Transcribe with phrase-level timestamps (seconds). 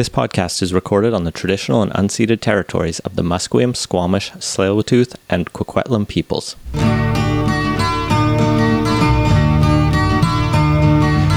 [0.00, 5.14] This podcast is recorded on the traditional and unceded territories of the Musqueam, Squamish, Tsleil-Waututh,
[5.28, 6.56] and Coquitlam peoples.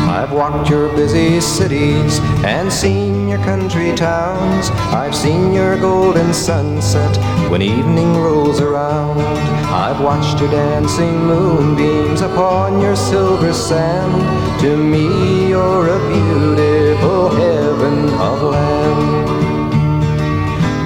[0.08, 4.70] I've walked your busy cities and seen your country towns.
[4.96, 7.18] I've seen your golden sunset
[7.52, 9.20] when evening rolls around.
[9.74, 14.62] I've watched your dancing moonbeams upon your silver sand.
[14.62, 17.30] To me, you're a beautiful
[17.84, 19.74] heaven of land.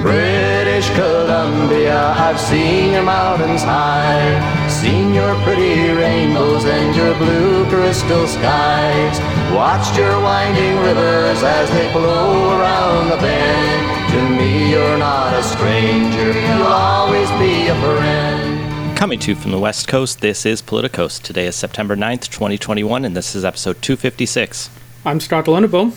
[0.02, 8.26] British Columbia, I've seen your mountains high, seen your pretty rainbows and your blue crystal
[8.26, 9.18] skies,
[9.52, 14.12] watched your winding rivers as they flow around the bend.
[14.12, 18.96] To me, you're not a stranger, you'll always be a friend.
[18.96, 21.22] Coming to you from the West Coast, this is Politicos.
[21.22, 24.70] Today is September 9th, 2021, and this is episode 256.
[25.04, 25.96] I'm Scott Luneboom.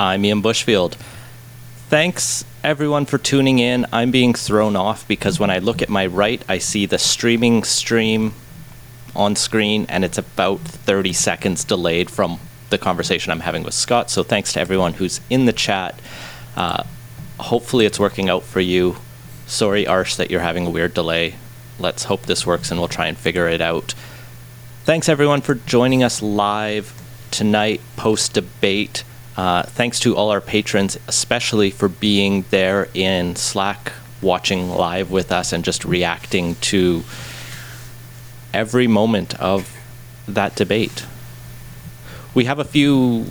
[0.00, 0.94] I'm Ian Bushfield.
[1.88, 3.84] Thanks everyone for tuning in.
[3.92, 7.64] I'm being thrown off because when I look at my right, I see the streaming
[7.64, 8.32] stream
[9.16, 12.38] on screen and it's about 30 seconds delayed from
[12.70, 14.08] the conversation I'm having with Scott.
[14.08, 15.98] So thanks to everyone who's in the chat.
[16.54, 16.84] Uh,
[17.40, 18.98] hopefully it's working out for you.
[19.48, 21.34] Sorry, Arsh, that you're having a weird delay.
[21.80, 23.94] Let's hope this works and we'll try and figure it out.
[24.84, 26.94] Thanks everyone for joining us live
[27.32, 29.02] tonight post debate.
[29.38, 35.30] Uh, thanks to all our patrons, especially for being there in Slack, watching live with
[35.30, 37.04] us, and just reacting to
[38.52, 39.72] every moment of
[40.26, 41.06] that debate.
[42.34, 43.26] We have a few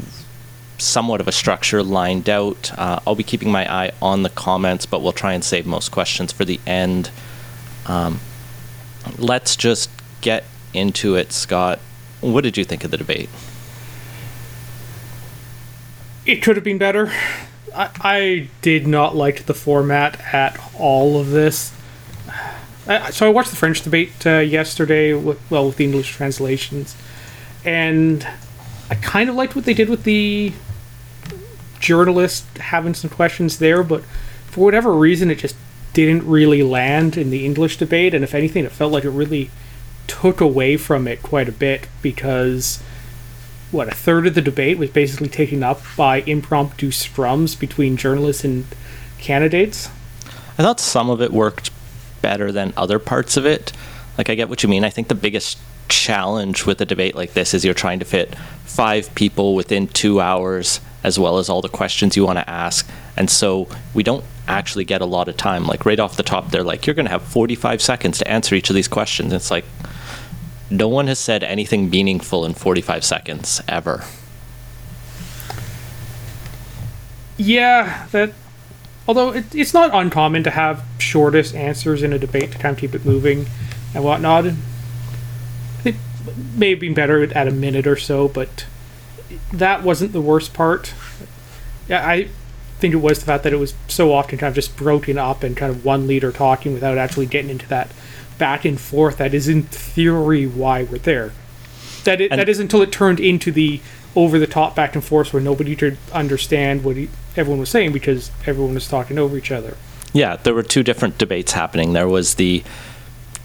[0.77, 2.71] somewhat of a structure lined out.
[2.79, 5.89] Uh, I'll be keeping my eye on the comments, but we'll try and save most
[5.89, 7.11] questions for the end.
[7.85, 8.21] Um,
[9.17, 9.89] let's just
[10.21, 11.79] get into it, Scott.
[12.21, 13.29] What did you think of the debate?
[16.27, 17.09] It could have been better.
[17.73, 21.71] I, I did not like the format at all of this.
[22.85, 26.97] I, so I watched the French debate uh, yesterday, with, well, with the English translations,
[27.63, 28.27] and
[28.89, 30.51] I kind of liked what they did with the
[31.79, 34.03] journalist having some questions there, but
[34.47, 35.55] for whatever reason, it just
[35.93, 39.49] didn't really land in the English debate, and if anything, it felt like it really
[40.07, 42.83] took away from it quite a bit because
[43.77, 48.43] what a third of the debate was basically taken up by impromptu scrums between journalists
[48.43, 48.65] and
[49.19, 49.89] candidates.
[50.57, 51.69] I thought some of it worked
[52.21, 53.71] better than other parts of it.
[54.17, 54.83] Like I get what you mean.
[54.83, 58.35] I think the biggest challenge with a debate like this is you're trying to fit
[58.65, 62.89] five people within two hours as well as all the questions you want to ask.
[63.15, 65.67] And so we don't actually get a lot of time.
[65.67, 68.55] Like right off the top, they're like, you're going to have 45 seconds to answer
[68.55, 69.31] each of these questions.
[69.31, 69.65] It's like,
[70.69, 74.03] no one has said anything meaningful in 45 seconds ever.
[77.37, 78.33] Yeah, that.
[79.07, 82.79] Although it, it's not uncommon to have shortest answers in a debate to kind of
[82.79, 83.45] keep it moving
[83.93, 84.45] and whatnot.
[85.85, 85.95] It
[86.55, 88.65] may have been better at a minute or so, but
[89.53, 90.93] that wasn't the worst part.
[91.87, 92.27] Yeah, I
[92.79, 95.41] think it was the fact that it was so often kind of just broken up
[95.41, 97.91] and kind of one leader talking without actually getting into that
[98.37, 101.31] back and forth that is in theory why we're there.
[102.03, 103.81] That it, that is until it turned into the
[104.15, 107.91] over the top back and forth where nobody could understand what he, everyone was saying
[107.91, 109.77] because everyone was talking over each other.
[110.13, 111.93] Yeah, there were two different debates happening.
[111.93, 112.63] There was the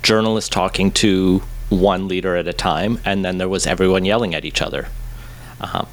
[0.03, 4.45] journalist talking to one leader at a time, and then there was everyone yelling at
[4.45, 4.89] each other.
[5.61, 5.85] Uh-huh.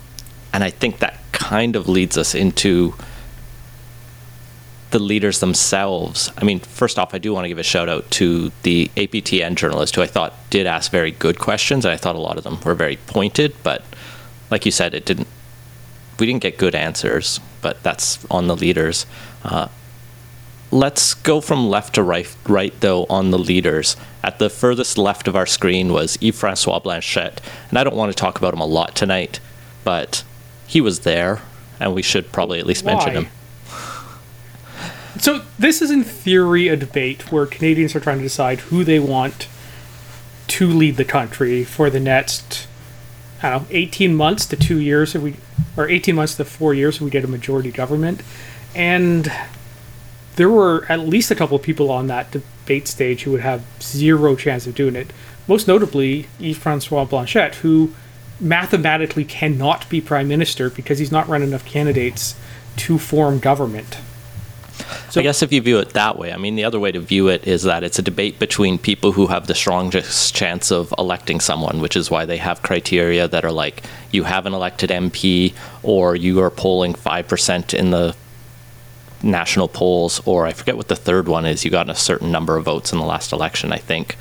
[0.54, 2.96] And I think that kind of leads us into
[4.92, 6.32] the leaders themselves.
[6.38, 9.56] I mean, first off, I do want to give a shout out to the APTN
[9.56, 11.86] journalist who I thought did ask very good questions.
[11.86, 13.84] And I thought a lot of them were very pointed, but
[14.50, 15.28] like you said, it didn't.
[16.20, 19.06] We didn't get good answers, but that's on the leaders.
[19.42, 19.70] Uh,
[20.70, 23.96] let's go from left to right, right though on the leaders.
[24.22, 28.12] At the furthest left of our screen was Yves Francois Blanchet, and I don't want
[28.12, 29.40] to talk about him a lot tonight,
[29.86, 30.26] but
[30.68, 31.42] he was there,
[31.80, 32.94] and we should probably at least Why?
[32.94, 33.28] mention him.
[35.20, 39.00] So this is in theory a debate where Canadians are trying to decide who they
[39.00, 39.48] want
[40.48, 42.68] to lead the country for the next
[43.42, 45.36] I don't know, 18 months to 2 years if we
[45.78, 48.22] or 18 months to 4 years if we get a majority government.
[48.74, 49.32] And
[50.36, 53.64] there were at least a couple of people on that debate stage who would have
[53.82, 55.12] zero chance of doing it.
[55.48, 57.94] Most notably, Yves Francois Blanchet, who
[58.40, 62.36] mathematically cannot be prime minister because he's not run enough candidates
[62.78, 63.98] to form government.
[65.12, 67.00] So I guess if you view it that way, I mean, the other way to
[67.00, 70.94] view it is that it's a debate between people who have the strongest chance of
[71.00, 74.92] electing someone, which is why they have criteria that are like you have an elected
[74.92, 78.16] MP or you are polling 5% in the
[79.24, 81.66] national polls, or I forget what the third one is.
[81.66, 84.16] You got a certain number of votes in the last election, I think.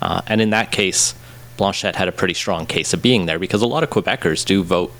[0.00, 1.14] Uh, and in that case,
[1.56, 4.62] Blanchet had a pretty strong case of being there because a lot of Quebecers do
[4.62, 4.92] vote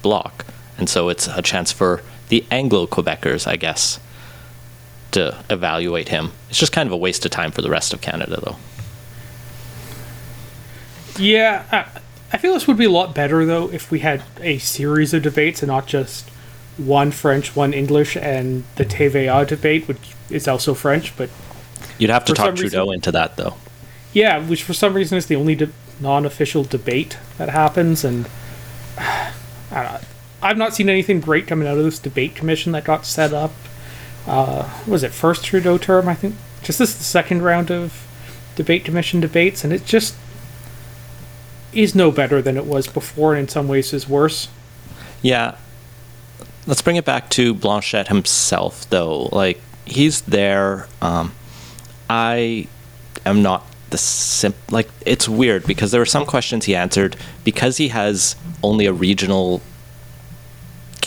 [0.00, 0.46] bloc.
[0.78, 4.00] And so it's a chance for the Anglo Quebecers, I guess,
[5.12, 6.32] to evaluate him.
[6.50, 8.56] It's just kind of a waste of time for the rest of Canada, though.
[11.18, 12.00] Yeah, I,
[12.32, 15.22] I feel this would be a lot better though if we had a series of
[15.22, 16.28] debates and not just
[16.76, 19.16] one French, one English, and the mm-hmm.
[19.18, 21.16] TVA debate, which is also French.
[21.16, 21.30] But
[21.98, 23.54] You'd have to talk Trudeau reason- into that, though.
[24.12, 25.70] yeah, which for some reason is the only de-
[26.00, 28.28] non-official debate that happens, and
[28.98, 29.32] I
[29.72, 30.00] don't know.
[30.40, 33.52] I've not seen anything great coming out of this debate commission that got set up.
[34.26, 36.08] Uh, was it first Trudeau term?
[36.08, 38.06] I think just this is the second round of
[38.56, 40.14] debate commission debates, and it just
[41.72, 44.48] is no better than it was before, and in some ways is worse.
[45.22, 45.56] Yeah.
[46.66, 49.28] Let's bring it back to Blanchet himself, though.
[49.32, 50.88] Like, he's there.
[51.00, 51.32] Um,
[52.10, 52.68] I
[53.24, 54.54] am not the sim.
[54.70, 58.92] Like, it's weird because there were some questions he answered because he has only a
[58.92, 59.62] regional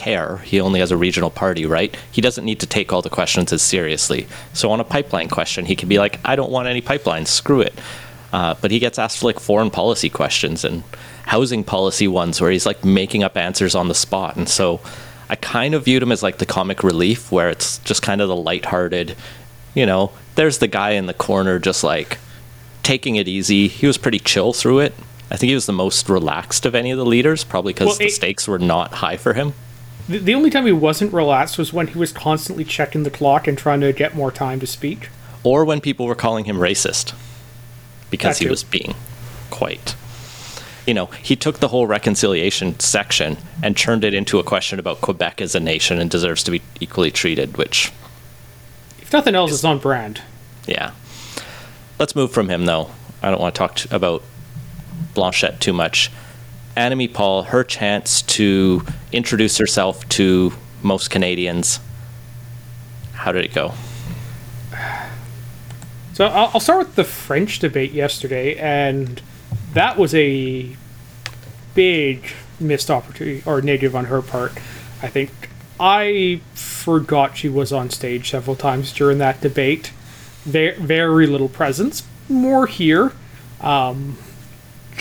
[0.02, 0.38] care.
[0.38, 1.96] He only has a regional party, right?
[2.12, 4.28] He doesn't need to take all the questions as seriously.
[4.52, 7.62] So on a pipeline question, he can be like, I don't want any pipelines, screw
[7.62, 7.74] it.
[8.34, 10.84] Uh, but he gets asked like foreign policy questions and
[11.28, 14.38] housing policy ones where he's like making up answers on the spot.
[14.38, 14.80] And so
[15.30, 18.28] I kind of viewed him as like the comic relief where it's just kind of
[18.28, 19.16] the lighthearted,
[19.76, 22.18] you know, there's the guy in the corner just like
[22.82, 23.68] taking it easy.
[23.68, 24.94] He was pretty chill through it.
[25.30, 27.98] I think he was the most relaxed of any of the leaders, probably because Well,
[27.98, 29.54] the stakes were not high for him.
[30.10, 33.48] The, the only time he wasn't relaxed was when he was constantly checking the clock
[33.48, 35.10] and trying to get more time to speak.
[35.44, 37.14] or when people were calling him racist
[38.10, 38.94] because he was being
[39.50, 39.96] quite
[40.86, 45.00] you know he took the whole reconciliation section and turned it into a question about
[45.02, 47.92] quebec as a nation and deserves to be equally treated which
[49.02, 50.22] If nothing else, it's on brand.
[50.68, 50.92] yeah
[52.00, 52.92] let's move from him though
[53.24, 54.24] i don't want to talk t- about
[55.14, 56.10] Blanchet too much
[56.76, 61.80] Annamie Paul her chance to introduce herself to most canadians
[63.14, 63.74] how did it go
[66.14, 69.22] So I'll, start with the French debate yesterday, and
[69.74, 70.76] that was a
[71.74, 74.54] big missed opportunity or negative on her part.
[75.02, 75.32] I think
[75.80, 79.94] I forgot she was on stage several times during that debate.
[80.44, 82.04] Very, very little presence.
[82.30, 83.14] More here.
[83.62, 84.18] Um,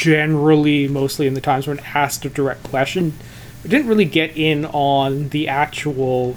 [0.00, 3.12] generally, mostly in the times when asked a direct question,
[3.68, 6.36] didn't really get in on the actual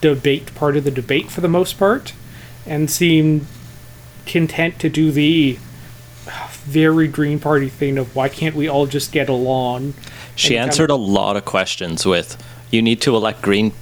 [0.00, 2.12] debate part of the debate for the most part,
[2.66, 3.46] and seemed
[4.26, 5.56] content to do the
[6.26, 9.94] ah, very Green Party thing of why can't we all just get along?
[10.34, 12.42] She answered kind a lot of questions with,
[12.72, 13.72] you need to elect green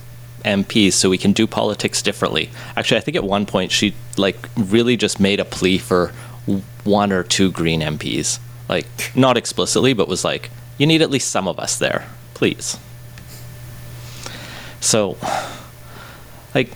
[0.44, 2.50] MPs so we can do politics differently.
[2.76, 6.12] Actually, I think at one point she like really just made a plea for
[6.84, 8.38] one or two green MPs.
[8.68, 12.78] Like not explicitly, but was like, you need at least some of us there, please.
[14.80, 15.16] So
[16.54, 16.70] like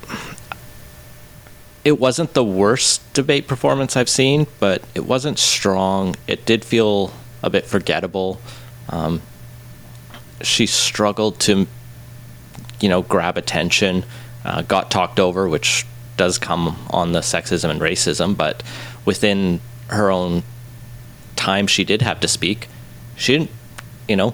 [1.85, 6.15] it wasn't the worst debate performance I've seen, but it wasn't strong.
[6.27, 7.13] It did feel
[7.43, 8.41] a bit forgettable.
[8.89, 9.21] Um,
[10.43, 11.67] she struggled to,
[12.81, 14.05] you know, grab attention,
[14.45, 15.87] uh, got talked over, which
[16.17, 18.63] does come on the sexism and racism, but
[19.05, 20.43] within her own
[21.43, 22.69] time she did have to speak,
[23.17, 23.51] she didn't,
[24.09, 24.33] you know,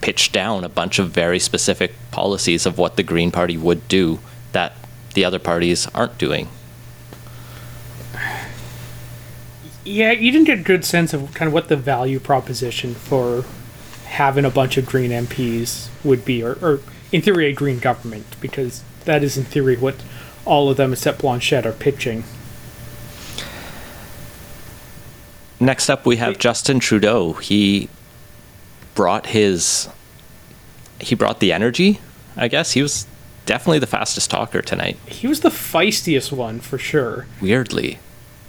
[0.00, 4.20] pitch down a bunch of very specific policies of what the Green Party would do
[4.52, 4.74] that
[5.14, 6.48] the other parties aren't doing.
[9.84, 13.44] Yeah, you didn't get a good sense of kind of what the value proposition for
[14.06, 18.36] having a bunch of Green MPs would be, or, or in theory, a Green government,
[18.40, 19.96] because that is in theory what
[20.44, 22.22] all of them except Blanchet are pitching.
[25.60, 26.38] Next up, we have Wait.
[26.38, 27.32] Justin Trudeau.
[27.34, 27.88] He
[28.94, 29.88] brought his
[31.00, 32.00] he brought the energy.
[32.36, 33.06] I guess he was
[33.46, 34.96] definitely the fastest talker tonight.
[35.06, 37.26] He was the feistiest one for sure.
[37.40, 37.98] Weirdly,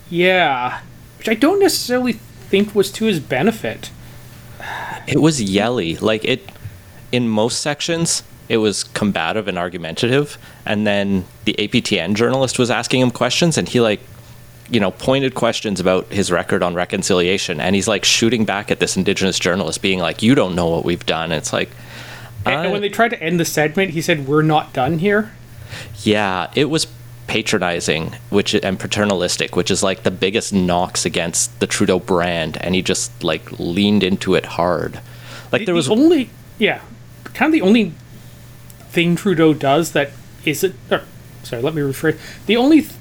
[0.10, 0.82] Yeah,
[1.18, 3.92] which I don't necessarily think was to his benefit.
[5.08, 5.96] it was yelly.
[5.98, 6.51] Like it
[7.12, 13.01] in most sections, it was combative and argumentative, and then the APTN journalist was asking
[13.01, 14.00] him questions, and he like
[14.69, 18.79] you know pointed questions about his record on reconciliation, and he's like shooting back at
[18.79, 21.69] this indigenous journalist, being like, "You don't know what we've done." It's like.
[22.45, 25.31] And, and when they tried to end the segment, he said, "We're not done here."
[26.03, 26.88] Yeah, it was
[27.27, 32.75] patronizing, which and paternalistic, which is like the biggest knocks against the Trudeau brand, and
[32.75, 34.99] he just like leaned into it hard.
[35.51, 36.81] Like there the was only yeah,
[37.23, 37.93] kind of the only
[38.89, 40.11] thing Trudeau does that
[40.45, 41.03] isn't or
[41.43, 42.17] sorry, let me rephrase.
[42.45, 42.93] The only th-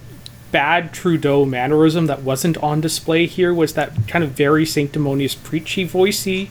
[0.51, 5.85] bad Trudeau mannerism that wasn't on display here was that kind of very sanctimonious preachy
[5.85, 6.51] voice he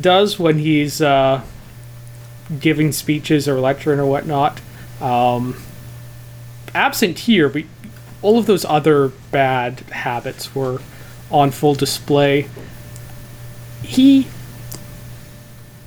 [0.00, 1.42] does when he's uh,
[2.60, 4.60] giving speeches or lecturing or whatnot.
[5.00, 5.62] Um,
[6.74, 7.64] absent here, but
[8.22, 10.80] all of those other bad habits were
[11.30, 12.48] on full display.
[13.82, 14.26] He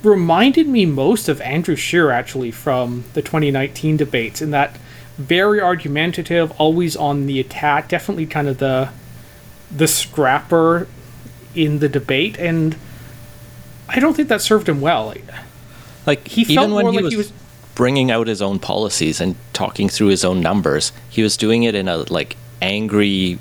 [0.02, 4.76] reminded me most of Andrew Scheer actually from the 2019 debates in that
[5.20, 8.90] very argumentative, always on the attack, definitely kind of the
[9.70, 10.88] the scrapper
[11.54, 12.76] in the debate and
[13.88, 15.14] I don't think that served him well.
[16.06, 17.32] Like He felt even when more he like was, he was
[17.74, 21.74] bringing out his own policies and talking through his own numbers, he was doing it
[21.74, 23.38] in a like angry,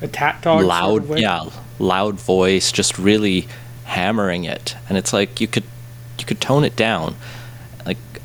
[0.00, 3.48] attack dog sort loud, of yeah, loud voice, just really
[3.84, 4.76] hammering it.
[4.88, 5.64] And it's like you could
[6.18, 7.16] you could tone it down.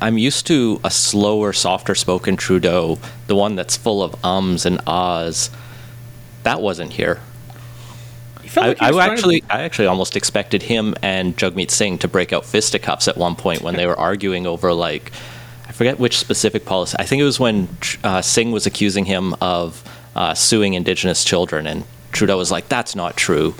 [0.00, 4.80] I'm used to a slower, softer spoken Trudeau, the one that's full of ums and
[4.86, 5.50] ahs.
[6.42, 7.20] That wasn't here.
[8.56, 11.98] I, like was I trying to- actually, I actually almost expected him and Jagmeet Singh
[11.98, 15.12] to break out fisticuffs at one point when they were arguing over like,
[15.68, 16.96] I forget which specific policy.
[16.98, 17.68] I think it was when
[18.04, 19.82] uh, Singh was accusing him of
[20.14, 23.54] uh, suing Indigenous children, and Trudeau was like, "That's not true."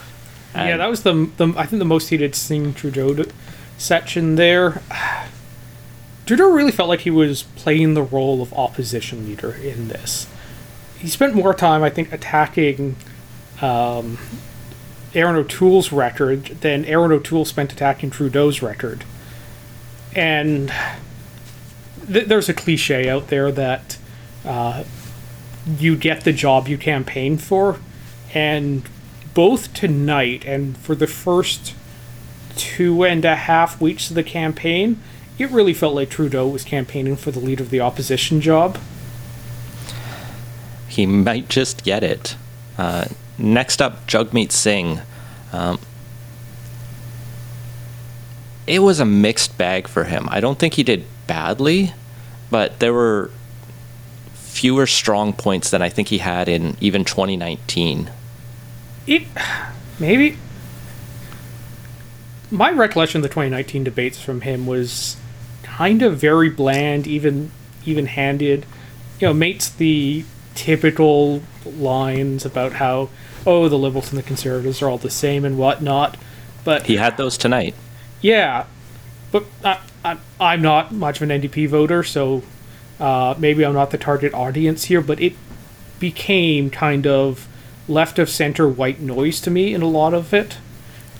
[0.54, 3.24] yeah, that was the, the I think the most heated Singh Trudeau
[3.76, 4.80] section there.
[6.26, 10.26] Trudeau really felt like he was playing the role of opposition leader in this.
[10.98, 12.96] He spent more time, I think, attacking
[13.62, 14.18] um,
[15.14, 19.04] Erin O'Toole's record than Erin O'Toole spent attacking Trudeau's record.
[20.14, 20.72] And
[22.10, 23.96] th- there's a cliche out there that
[24.44, 24.84] uh,
[25.78, 27.78] you get the job you campaign for,
[28.34, 28.88] and
[29.32, 31.74] both tonight and for the first
[32.56, 35.00] two and a half weeks of the campaign,
[35.38, 38.78] it really felt like Trudeau was campaigning for the leader of the opposition job.
[40.88, 42.36] he might just get it.
[42.78, 43.04] Uh,
[43.38, 45.00] next up, Jagmeet Singh.
[45.52, 45.78] Um,
[48.66, 50.26] it was a mixed bag for him.
[50.30, 51.92] I don't think he did badly,
[52.50, 53.30] but there were
[54.34, 58.10] fewer strong points than I think he had in even 2019.
[59.06, 59.24] It
[59.98, 60.38] maybe
[62.50, 65.16] my recollection of the 2019 debates from him was
[65.76, 67.50] kind of very bland, even
[67.84, 68.64] even handed.
[69.20, 73.10] You know, mates the typical lines about how
[73.46, 76.16] oh the liberals and the conservatives are all the same and whatnot,
[76.64, 77.74] but He had those tonight.
[78.22, 78.64] Yeah,
[79.30, 82.42] but I, I, I'm not much of an NDP voter, so
[82.98, 85.02] uh, maybe I'm not the target audience here.
[85.02, 85.34] But it
[86.00, 87.46] became kind of
[87.86, 90.56] left of center white noise to me in a lot of it,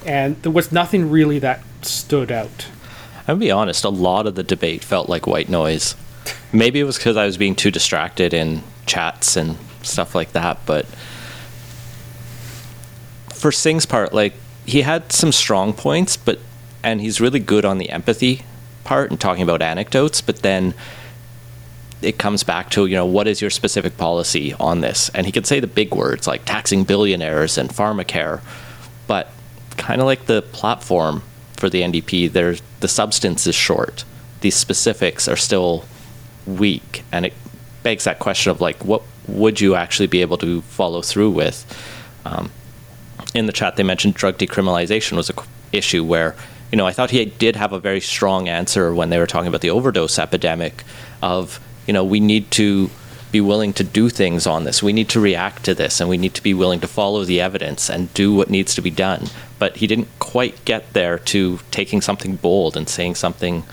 [0.07, 2.69] and there was nothing really that stood out.
[3.29, 5.97] I'll be honest, a lot of the debate felt like white noise.
[6.53, 10.59] Maybe it was because I was being too distracted in chats and stuff like that,
[10.67, 10.87] but
[13.35, 16.39] for Singh's part, like he had some strong points, but
[16.83, 18.45] and he's really good on the empathy
[18.85, 20.73] part and talking about anecdotes, but then
[22.03, 25.09] it comes back to, you know, what is your specific policy on this?
[25.11, 28.41] And he could say the big words like taxing billionaires and pharmacare,
[29.07, 29.31] but
[29.77, 31.23] kind of like the platform
[31.57, 34.05] for the NDP, the substance is short.
[34.41, 35.85] These specifics are still
[36.47, 37.35] weak, and it
[37.83, 41.65] begs that question of like, what would you actually be able to follow through with?
[42.25, 42.51] Um,
[43.35, 45.35] in the chat, they mentioned drug decriminalization was a
[45.73, 46.35] issue where,
[46.71, 49.49] you know, I thought he did have a very strong answer when they were talking
[49.49, 50.85] about the overdose epidemic
[51.23, 52.91] of, you know, we need to
[53.33, 54.83] be willing to do things on this.
[54.83, 57.41] We need to react to this and we need to be willing to follow the
[57.41, 59.27] evidence and do what needs to be done.
[59.59, 63.65] But he didn't quite get there to taking something bold and saying something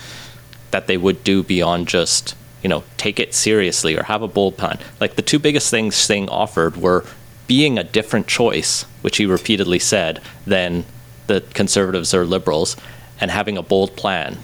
[0.72, 4.58] that they would do beyond just, you know, take it seriously or have a bold
[4.58, 4.80] plan.
[5.00, 7.06] Like the two biggest things Singh offered were
[7.46, 10.86] being a different choice, which he repeatedly said, than
[11.28, 12.76] the conservatives or liberals,
[13.22, 14.40] and having a bold plan.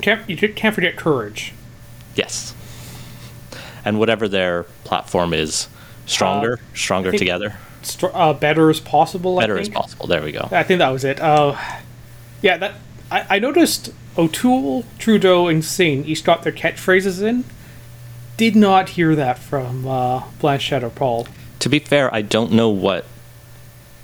[0.00, 1.52] Can't you can't forget courage.
[2.14, 2.54] Yes.
[3.84, 5.68] And whatever their platform is,
[6.06, 9.38] stronger, stronger together, Str- uh, better as possible.
[9.38, 10.06] better I as possible.
[10.06, 10.48] There we go.
[10.50, 11.20] I think that was it.
[11.20, 11.56] Uh,
[12.40, 12.74] yeah, that
[13.10, 17.44] I, I noticed O'Toole, Trudeau, and Singh each got their catchphrases in.
[18.36, 21.28] Did not hear that from uh, Blanchet or Paul.
[21.60, 23.04] To be fair, I don't know what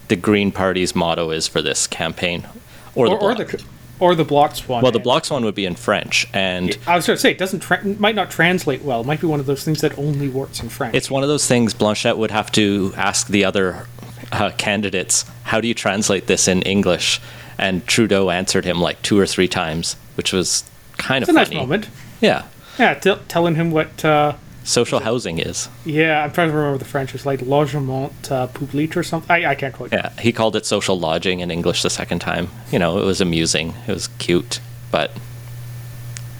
[0.09, 2.47] the Green Party's motto is for this campaign,
[2.95, 3.65] or the Or, or the
[4.01, 4.83] or the blocks one.
[4.83, 7.39] well, the blocks one would be in French, and I was going to say it
[7.39, 9.03] doesn't tra- might not translate well.
[9.03, 10.95] It might be one of those things that only works in French.
[10.95, 11.75] it's one of those things.
[11.75, 13.87] Blanchet would have to ask the other
[14.33, 17.21] uh, candidates, "How do you translate this in English?"
[17.59, 20.65] And Trudeau answered him like two or three times, which was
[20.97, 21.89] kind It's of a nice moment.
[22.23, 22.45] Yeah,
[22.79, 25.69] Yeah, t- telling him what uh, social housing is.
[25.85, 27.15] Yeah, I'm trying to remember the French.
[27.15, 29.31] It's like logement uh, public or something.
[29.31, 29.93] I, I can't quite.
[29.93, 32.49] Yeah, he called it social lodging in English the second time.
[32.71, 33.75] You know, it was amusing.
[33.87, 35.13] It was cute, but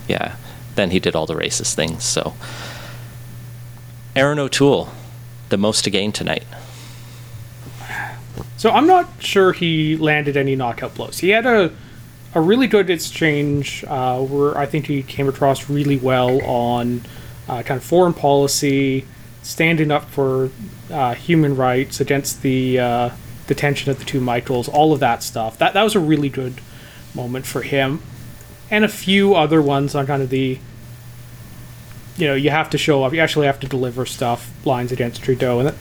[0.09, 0.37] yeah,
[0.75, 2.05] then he did all the racist things.
[2.05, 2.35] So,
[4.15, 4.91] Erin O'Toole,
[5.49, 6.45] the most to gain tonight.
[8.57, 11.19] So I'm not sure he landed any knockout blows.
[11.19, 11.73] He had a
[12.35, 17.03] a really good exchange uh, where I think he came across really well on
[17.51, 19.05] uh, kind of foreign policy,
[19.43, 20.51] standing up for
[20.91, 23.11] uh, human rights against the uh,
[23.49, 25.59] detention of the two Michaels, all of that stuff.
[25.59, 26.61] That that was a really good
[27.13, 28.03] moment for him,
[28.71, 30.59] and a few other ones on kind of the.
[32.17, 33.13] You know, you have to show up.
[33.15, 35.75] You actually have to deliver stuff lines against Trudeau, and that,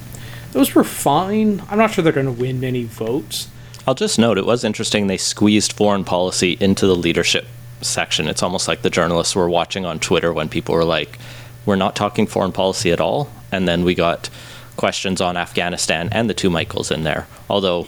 [0.53, 1.61] those were fine.
[1.69, 3.49] I'm not sure they're going to win many votes.
[3.85, 7.45] I'll just note it was interesting they squeezed foreign policy into the leadership
[7.81, 8.27] section.
[8.27, 11.19] It's almost like the journalists were watching on Twitter when people were like,
[11.65, 13.29] we're not talking foreign policy at all.
[13.51, 14.29] And then we got
[14.77, 17.27] questions on Afghanistan and the two Michaels in there.
[17.49, 17.87] Although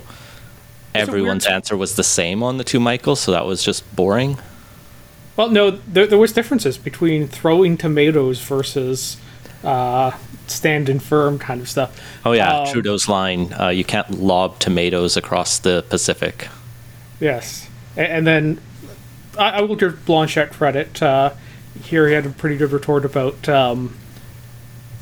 [0.94, 4.38] everyone's answer was the same on the two Michaels, so that was just boring.
[5.38, 9.18] Well, no, there, there was differences between throwing tomatoes versus
[9.63, 10.12] uh,
[10.48, 12.00] standing firm kind of stuff.
[12.25, 16.50] Oh yeah, Um, Trudeau's line: uh, "You can't lob tomatoes across the Pacific."
[17.20, 18.60] Yes, A- and then
[19.38, 21.01] I, I will give Blanchet credit.
[21.01, 21.32] Uh,
[21.84, 23.98] here he had a pretty good retort about um,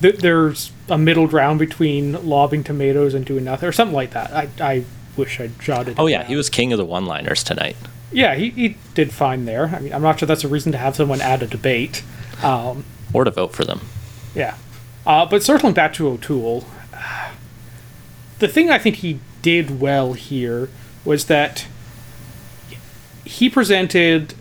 [0.02, 4.32] th- there's a middle ground between lobbing tomatoes and doing nothing, or something like that.
[4.32, 4.86] I, I
[5.18, 5.96] wish I'd jotted.
[6.00, 6.28] Oh yeah, down.
[6.28, 7.76] he was king of the one-liners tonight.
[8.12, 9.68] Yeah, he, he did fine there.
[9.68, 12.04] I mean, I'm not sure that's a reason to have someone add a debate.
[12.44, 12.84] Um,
[13.14, 13.82] Or to vote for them.
[14.34, 14.56] Yeah.
[15.06, 16.66] Uh, but circling back to O'Toole,
[18.40, 20.70] the thing I think he did well here
[21.06, 21.68] was that
[23.26, 24.34] he presented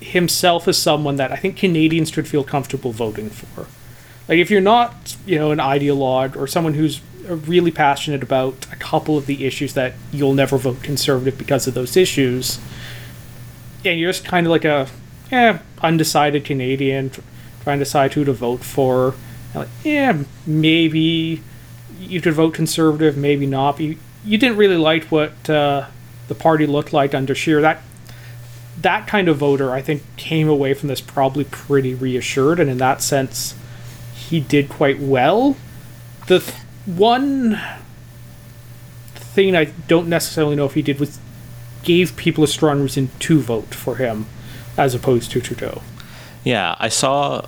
[0.00, 3.66] himself as someone that I think Canadians should feel comfortable voting for.
[4.28, 8.76] Like, if you're not, you know, an ideologue or someone who's really passionate about a
[8.76, 12.58] couple of the issues that you'll never vote conservative because of those issues,
[13.84, 14.88] and you're just kind of like a,
[15.30, 17.10] eh, undecided Canadian
[17.62, 19.14] trying to decide who to vote for.
[19.54, 21.42] Like, yeah, maybe
[22.00, 23.72] you could vote conservative, maybe not.
[23.72, 25.86] But you, you didn't really like what uh,
[26.28, 27.60] the party looked like under Scheer.
[27.60, 27.82] That
[28.82, 32.78] that kind of voter, I think, came away from this probably pretty reassured, and in
[32.78, 33.54] that sense,
[34.14, 35.56] he did quite well.
[36.26, 37.60] The th- one
[39.14, 41.18] thing I don't necessarily know if he did was
[41.82, 44.26] gave people a strong reason to vote for him
[44.76, 45.82] as opposed to Trudeau.
[46.44, 47.46] Yeah, I saw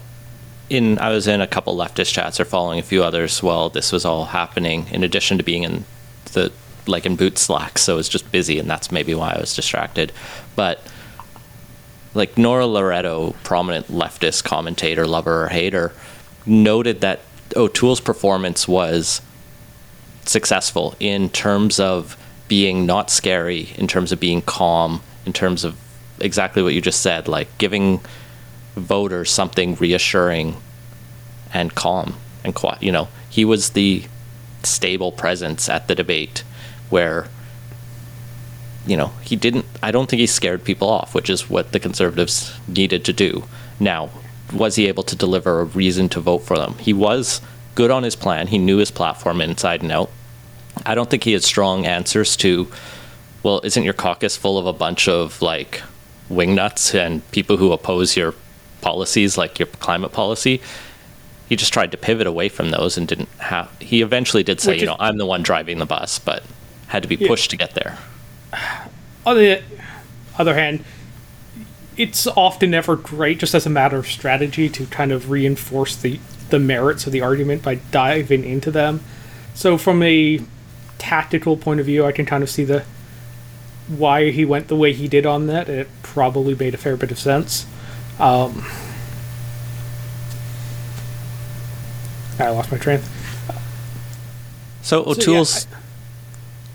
[0.71, 3.93] in I was in a couple leftist chats or following a few others while this
[3.93, 4.87] was all happening.
[4.91, 5.85] In addition to being in
[6.33, 6.53] the
[6.87, 9.55] like in boot slacks, so it was just busy, and that's maybe why I was
[9.55, 10.13] distracted.
[10.57, 10.83] But
[12.15, 15.93] like Nora Loreto, prominent leftist commentator, lover or hater,
[16.47, 17.21] noted that
[17.57, 19.21] O'Toole's performance was
[20.25, 22.17] successful in terms of
[22.49, 25.77] being not scary, in terms of being calm, in terms of
[26.21, 28.01] exactly what you just said, like giving
[28.75, 30.57] voters something reassuring
[31.53, 32.83] and calm and quiet.
[32.83, 34.05] You know, he was the
[34.63, 36.45] stable presence at the debate
[36.91, 37.27] where
[38.87, 41.81] you know, he didn't I don't think he scared people off, which is what the
[41.81, 43.45] conservatives needed to do.
[43.81, 44.11] Now,
[44.53, 46.75] was he able to deliver a reason to vote for them?
[46.79, 47.41] He was
[47.75, 48.49] good on his plan.
[48.49, 50.11] He knew his platform inside and out.
[50.85, 52.71] I don't think he had strong answers to
[53.43, 55.83] well, isn't your caucus full of a bunch of like
[56.31, 58.35] wingnuts and people who oppose your
[58.81, 60.61] policies like your climate policy?
[61.49, 64.73] He just tried to pivot away from those and didn't have he eventually did say,
[64.73, 66.43] Which you is- know, I'm the one driving the bus, but
[66.89, 67.29] had to be Yeah.
[67.29, 67.99] pushed to get there.
[69.25, 69.63] On the
[70.39, 70.85] other hand,
[71.97, 76.19] it's often never great, just as a matter of strategy, to kind of reinforce the,
[76.51, 79.01] the merits of the argument by diving into them.
[79.55, 80.41] So, from a
[80.99, 82.85] tactical point of view, I can kind of see the
[83.89, 85.69] why he went the way he did on that.
[85.69, 87.67] It probably made a fair bit of sense.
[88.19, 88.65] Um,
[92.39, 93.01] I lost my train.
[94.83, 95.67] So yeah, O'Toole's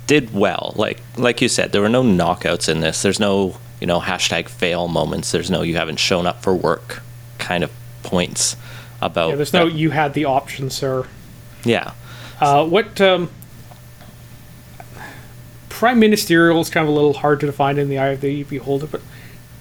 [0.08, 0.74] did well.
[0.76, 3.02] Like like you said, there were no knockouts in this.
[3.02, 5.32] There's no you know hashtag fail moments.
[5.32, 7.02] There's no you haven't shown up for work
[7.38, 7.72] kind of
[8.04, 8.56] points
[9.02, 9.30] about.
[9.30, 11.06] Yeah, there's no that- you had the option, sir.
[11.64, 11.92] yeah.
[12.40, 13.30] Uh, what um,
[15.70, 18.44] prime ministerial is kind of a little hard to define in the eye of the
[18.44, 19.02] beholder, but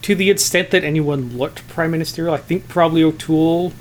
[0.03, 3.73] to the extent that anyone looked prime ministerial, I think probably O'Toole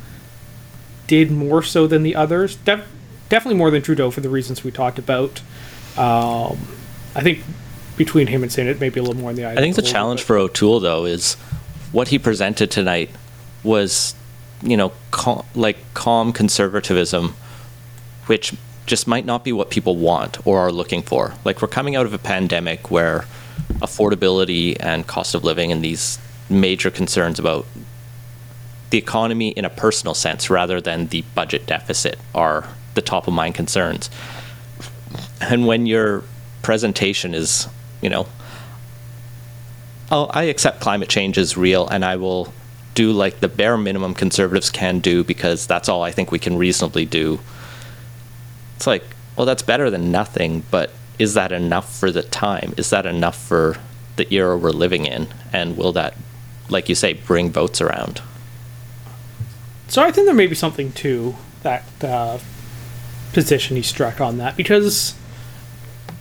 [1.07, 2.55] did more so than the others.
[2.55, 2.87] Def-
[3.29, 5.41] definitely more than Trudeau for the reasons we talked about.
[5.97, 6.57] Um,
[7.15, 7.43] I think
[7.97, 9.53] between him and Senate, maybe a little more in the eye.
[9.53, 11.35] I think the challenge for O'Toole though is
[11.91, 13.09] what he presented tonight
[13.63, 14.15] was
[14.61, 17.35] you know, cal- like calm conservatism,
[18.25, 18.53] which
[18.85, 21.33] just might not be what people want or are looking for.
[21.43, 23.25] Like we're coming out of a pandemic where
[23.75, 27.65] affordability and cost of living and these major concerns about
[28.91, 33.33] the economy in a personal sense rather than the budget deficit are the top of
[33.33, 34.09] mind concerns.
[35.49, 36.23] And when your
[36.61, 37.67] presentation is,
[38.01, 38.27] you know,
[40.11, 42.53] oh, I accept climate change is real and I will
[42.95, 46.57] do like the bare minimum conservatives can do because that's all I think we can
[46.57, 47.39] reasonably do.
[48.77, 49.03] It's like,
[49.35, 52.73] well, that's better than nothing, but is that enough for the time?
[52.77, 53.77] Is that enough for
[54.15, 55.27] the era we're living in?
[55.51, 56.15] And will that,
[56.69, 58.21] like you say, bring votes around?
[59.87, 62.39] So I think there may be something to that uh,
[63.33, 65.15] position he struck on that because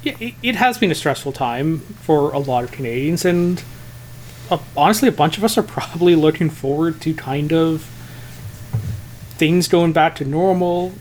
[0.05, 3.62] it, it has been a stressful time for a lot of Canadians, and
[4.51, 7.83] uh, honestly, a bunch of us are probably looking forward to kind of
[9.37, 10.93] things going back to normal,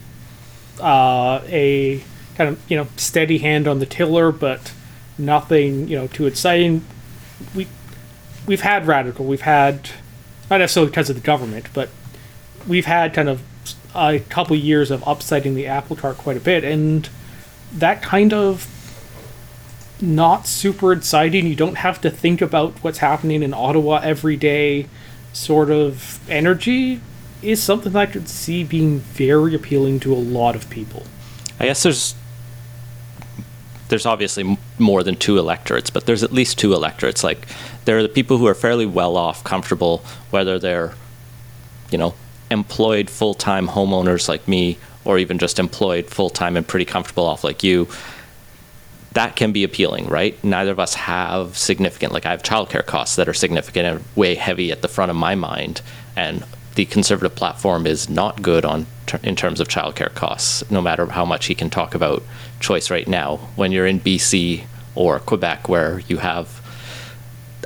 [0.79, 2.03] uh, a
[2.35, 4.73] kind of you know steady hand on the tiller, but
[5.17, 6.83] nothing you know too exciting.
[7.53, 7.67] We
[8.45, 9.89] we've had radical, we've had
[10.49, 11.89] not necessarily because of the government, but
[12.67, 13.41] we've had kind of
[13.95, 17.09] a couple years of upsetting the apple cart quite a bit, and
[17.73, 18.67] that kind of
[20.03, 21.47] not super exciting.
[21.47, 24.87] You don't have to think about what's happening in Ottawa every day.
[25.31, 27.01] Sort of energy
[27.41, 31.03] is something I could see being very appealing to a lot of people.
[31.59, 32.15] I guess there's
[33.89, 37.23] there's obviously more than two electorates, but there's at least two electorates.
[37.23, 37.47] Like
[37.85, 40.93] there are the people who are fairly well off, comfortable, whether they're
[41.91, 42.13] you know
[42.49, 47.25] employed full time homeowners like me, or even just employed full time and pretty comfortable
[47.25, 47.87] off like you.
[49.13, 50.41] That can be appealing, right?
[50.43, 54.35] Neither of us have significant, like I have childcare costs that are significant and way
[54.35, 55.81] heavy at the front of my mind,
[56.15, 56.43] and
[56.75, 60.69] the conservative platform is not good on ter- in terms of childcare costs.
[60.71, 62.23] No matter how much he can talk about
[62.59, 64.63] choice right now, when you're in BC
[64.95, 66.61] or Quebec, where you have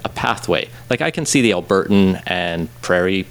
[0.03, 3.25] a pathway, like I can see the Albertan and Prairie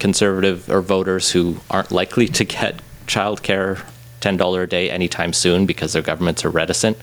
[0.00, 3.84] conservative or voters who aren't likely to get childcare
[4.20, 6.96] ten dollar a day anytime soon because their governments are reticent,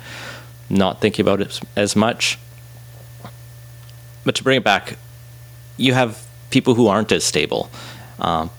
[0.69, 2.37] not thinking about it as much.
[4.23, 4.97] But to bring it back,
[5.77, 7.69] you have people who aren't as stable,
[8.19, 8.49] um,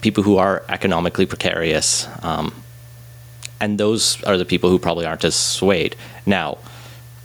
[0.00, 2.52] people who are economically precarious, um,
[3.60, 5.96] and those are the people who probably aren't as swayed.
[6.24, 6.58] Now,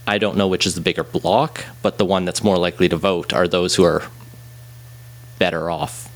[0.08, 2.98] I don't know which is the bigger block, but the one that's more likely to
[2.98, 4.04] vote are those who are
[5.40, 6.10] better off,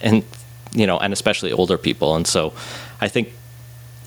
[0.00, 0.24] and
[0.72, 2.16] you know, and especially older people.
[2.16, 2.52] And so,
[3.00, 3.32] I think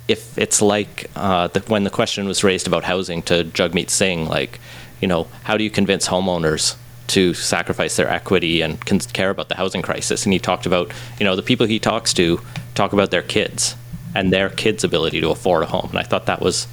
[0.08, 4.28] if it's like uh, the, when the question was raised about housing to Jagmeet Singh,
[4.28, 4.60] like,
[5.02, 6.76] you know, how do you convince homeowners
[7.08, 10.26] to sacrifice their equity and care about the housing crisis?
[10.26, 12.40] And he talked about, you know, the people he talks to
[12.76, 13.76] talk about their kids
[14.14, 15.90] and their kids' ability to afford a home.
[15.90, 16.68] And I thought that was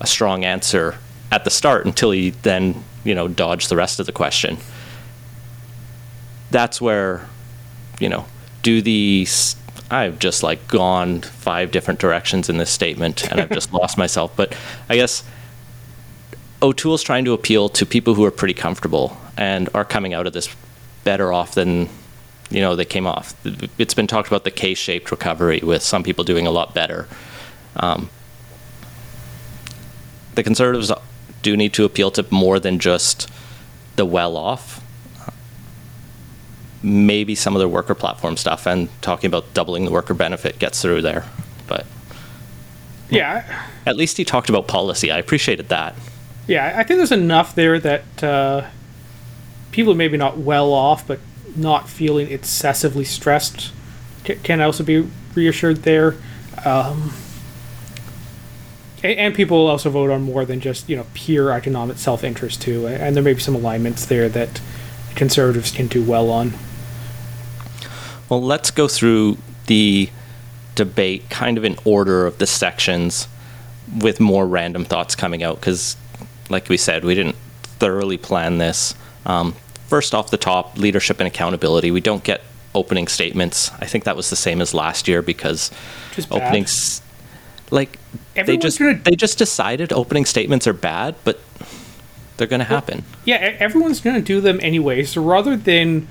[0.00, 0.98] a strong answer
[1.30, 4.58] at the start until he then, you know, dodged the rest of the question.
[6.50, 7.28] That's where,
[8.00, 8.26] you know,
[8.62, 9.56] do these
[9.90, 14.34] I've just like gone five different directions in this statement and I've just lost myself.
[14.36, 14.54] But
[14.88, 15.22] I guess
[16.62, 20.32] O'Toole's trying to appeal to people who are pretty comfortable and are coming out of
[20.32, 20.54] this
[21.04, 21.88] better off than
[22.50, 23.34] you know they came off.
[23.78, 27.06] It's been talked about the K-shaped recovery with some people doing a lot better.
[27.76, 28.10] Um,
[30.34, 30.90] the conservatives
[31.42, 33.30] do need to appeal to more than just
[33.96, 34.82] the well-off
[36.82, 40.80] maybe some of their worker platform stuff and talking about doubling the worker benefit gets
[40.80, 41.24] through there.
[41.66, 41.86] But
[43.10, 45.10] Yeah, at least he talked about policy.
[45.10, 45.94] I appreciated that.
[46.46, 46.74] yeah.
[46.76, 48.66] I think there's enough there that uh,
[49.72, 51.18] people maybe not well off, but
[51.56, 53.72] not feeling excessively stressed
[54.24, 56.14] ca- can also be reassured there.
[56.64, 57.12] Um,
[59.02, 63.14] and people also vote on more than just you know pure economic self-interest too, and
[63.14, 64.60] there may be some alignments there that
[65.14, 66.52] conservatives can do well on.
[68.28, 70.10] Well, let's go through the
[70.74, 73.26] debate kind of in order of the sections
[74.00, 75.96] with more random thoughts coming out because,
[76.50, 78.94] like we said, we didn't thoroughly plan this.
[79.24, 79.54] Um,
[79.88, 81.90] first off the top, leadership and accountability.
[81.90, 82.42] We don't get
[82.74, 83.70] opening statements.
[83.80, 85.70] I think that was the same as last year because
[86.10, 86.42] Which is bad.
[86.42, 87.00] openings,
[87.70, 87.98] like
[88.34, 91.40] they just gonna- they just decided opening statements are bad, but
[92.36, 93.04] they're going to happen.
[93.24, 95.02] Yeah, e- everyone's going to do them anyway.
[95.04, 96.06] So rather than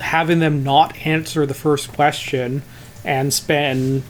[0.00, 2.62] having them not answer the first question
[3.04, 4.02] and spend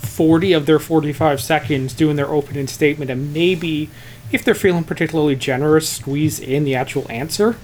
[0.00, 3.90] 40 of their 45 seconds doing their opening statement and maybe,
[4.32, 7.56] if they're feeling particularly generous, squeeze in the actual answer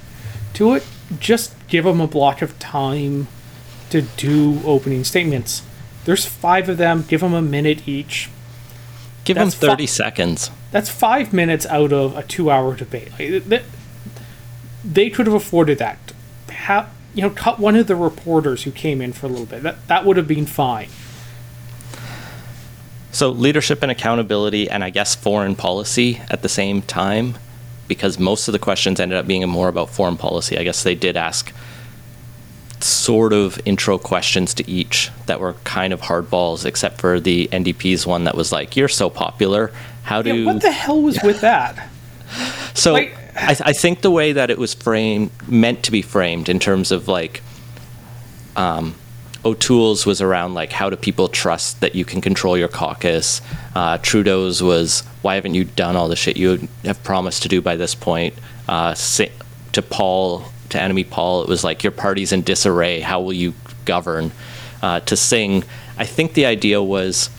[0.55, 0.85] to it,
[1.19, 3.29] just give them a block of time
[3.91, 5.63] to do opening statements.
[6.05, 7.05] There's five of them.
[7.07, 8.29] Give them a minute each.
[9.25, 10.51] Give them That's fu- 30 seconds.
[10.71, 13.11] That's five minutes out of a two-hour debate.
[13.13, 13.63] Like, th-
[14.85, 15.99] they could have afforded that.
[16.51, 19.63] Ha- you know, cut one of the reporters who came in for a little bit.
[19.63, 20.89] That that would have been fine.
[23.13, 27.37] So, leadership and accountability, and I guess foreign policy at the same time,
[27.87, 30.57] because most of the questions ended up being more about foreign policy.
[30.57, 31.53] I guess they did ask
[32.81, 38.07] sort of intro questions to each that were kind of hardballs, except for the NDP's
[38.07, 39.71] one that was like, "You're so popular.
[40.05, 41.91] How do?" Yeah, what the hell was with that?
[42.75, 46.59] So I, I think the way that it was framed, meant to be framed in
[46.59, 47.43] terms of like,
[48.57, 48.95] um,
[49.45, 53.41] O'Toole's was around like how do people trust that you can control your caucus.
[53.75, 57.61] Uh, Trudeau's was why haven't you done all the shit you have promised to do
[57.61, 58.35] by this point.
[58.69, 63.01] Uh, to Paul, to Annamie Paul, it was like your party's in disarray.
[63.01, 64.31] How will you govern?
[64.81, 65.65] Uh, to Singh,
[65.99, 67.31] I think the idea was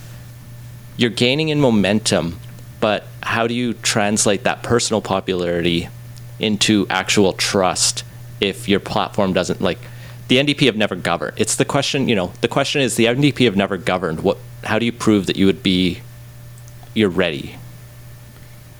[0.97, 2.39] you're gaining in momentum,
[2.79, 5.89] but how do you translate that personal popularity
[6.39, 8.03] into actual trust
[8.41, 9.79] if your platform doesn't like
[10.27, 11.33] the NDP have never governed.
[11.37, 14.21] It's the question, you know, the question is the NDP have never governed.
[14.21, 16.01] What how do you prove that you would be
[16.93, 17.55] you're ready?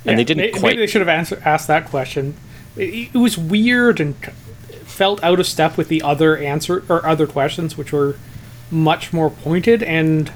[0.05, 2.35] And they didn't may- quite Maybe they should have answer, asked that question.
[2.75, 4.15] It, it was weird and
[4.85, 8.17] felt out of step with the other answer or other questions, which were
[8.69, 9.81] much more pointed.
[9.83, 10.31] And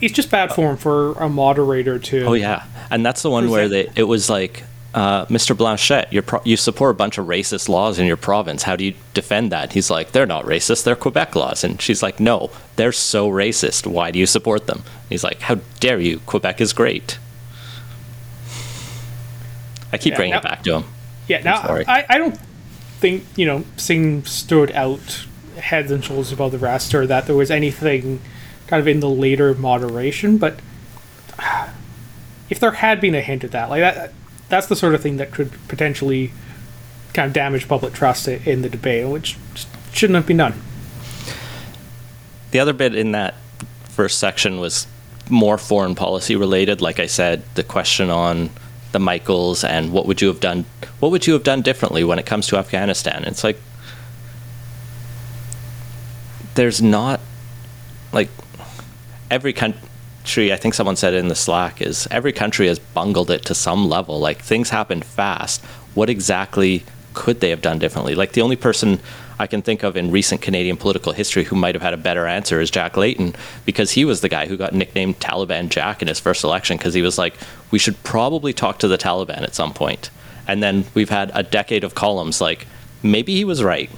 [0.00, 2.24] it's just bad form for a moderator to.
[2.24, 5.56] Oh yeah, and that's the one where they it was like, uh, Mr.
[5.56, 8.62] Blanchet, pro- you support a bunch of racist laws in your province.
[8.62, 9.72] How do you defend that?
[9.72, 10.84] He's like, they're not racist.
[10.84, 13.86] They're Quebec laws, and she's like, no, they're so racist.
[13.86, 14.82] Why do you support them?
[15.08, 16.20] He's like, how dare you?
[16.20, 17.18] Quebec is great.
[19.92, 20.84] I keep Yeah, bringing now- it back to him.
[21.28, 21.84] Yeah, now sorry.
[21.86, 22.38] I, I don't
[23.00, 25.26] think you know Singh stood out
[25.58, 28.20] heads and shoulders above the rest, or that there was anything
[28.66, 30.38] kind of in the later moderation.
[30.38, 30.60] But
[32.50, 34.12] if there had been a hint at that, like that,
[34.48, 36.32] that's the sort of thing that could potentially
[37.12, 39.36] kind of damage public trust in the debate, which
[39.92, 40.60] shouldn't have been done.
[42.50, 43.34] The other bit in that
[43.88, 44.86] first section was
[45.28, 46.80] more foreign policy related.
[46.80, 48.50] Like I said, the question on
[48.92, 50.64] the Michaels and what would you have done?
[51.00, 53.24] What would you have done differently when it comes to Afghanistan?
[53.24, 53.58] It's like
[56.54, 57.20] there's not
[58.12, 58.30] like
[59.30, 60.52] every country.
[60.52, 63.54] I think someone said it in the Slack is every country has bungled it to
[63.54, 64.18] some level.
[64.18, 65.64] Like things happened fast.
[65.94, 66.84] What exactly
[67.14, 68.14] could they have done differently?
[68.14, 69.00] Like the only person
[69.38, 72.26] I can think of in recent Canadian political history who might have had a better
[72.26, 73.34] answer is Jack Layton,
[73.64, 76.94] because he was the guy who got nicknamed Taliban Jack in his first election because
[76.94, 77.34] he was like,
[77.70, 80.10] we should probably talk to the Taliban at some point.
[80.48, 82.66] And then we've had a decade of columns like,
[83.02, 83.90] maybe he was right.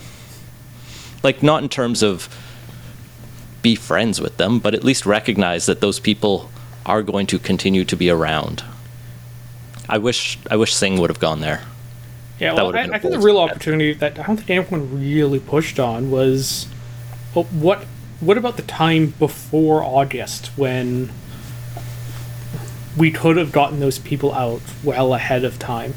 [1.23, 2.29] Like, not in terms of
[3.63, 6.51] be friends with them, but at least recognize that those people
[6.87, 8.65] are going to continue to be around.
[9.89, 11.63] I wish I wish Singh would have gone there.
[12.39, 15.81] Yeah, well, I, I think the real opportunity that I don't think anyone really pushed
[15.81, 16.69] on was
[17.35, 17.85] well, what
[18.21, 21.11] what about the time before August when
[22.97, 25.95] we could have gotten those people out well ahead of time.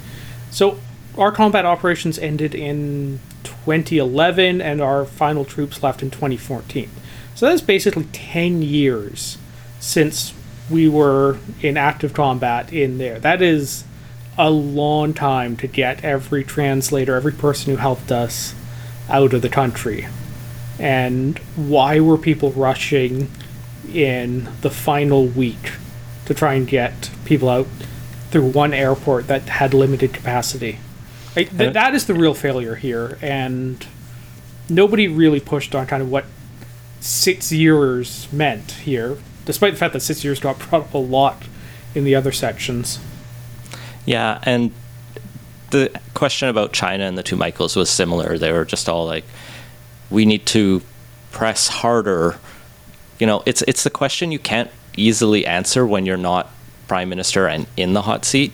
[0.51, 0.79] So
[1.17, 6.89] our combat operations ended in 2011 and our final troops left in 2014.
[7.35, 9.37] So that's basically 10 years
[9.79, 10.33] since
[10.69, 13.19] we were in active combat in there.
[13.19, 13.83] That is
[14.37, 18.55] a long time to get every translator, every person who helped us
[19.09, 20.07] out of the country.
[20.79, 23.29] And why were people rushing
[23.93, 25.73] in the final week
[26.25, 27.67] to try and get people out
[28.29, 30.79] through one airport that had limited capacity?
[31.35, 33.85] Like, th- that is the real failure here, and
[34.69, 36.25] nobody really pushed on kind of what
[37.01, 41.43] six years meant here, despite the fact that six years got brought up a lot
[41.93, 42.99] in the other sections.
[44.05, 44.71] Yeah, and
[45.71, 48.37] the question about China and the two Michaels was similar.
[48.37, 49.25] They were just all like,
[50.09, 50.81] "We need to
[51.31, 52.37] press harder."
[53.19, 56.49] You know, it's it's the question you can't easily answer when you're not
[56.87, 58.53] prime minister and in the hot seat.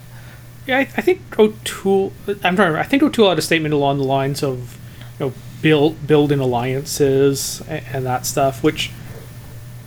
[0.66, 2.14] Yeah, I, I think O'Toole.
[2.44, 2.76] I'm trying.
[2.76, 4.78] I think O'Toole had a statement along the lines of,
[5.20, 8.91] you know, build building alliances and, and that stuff, which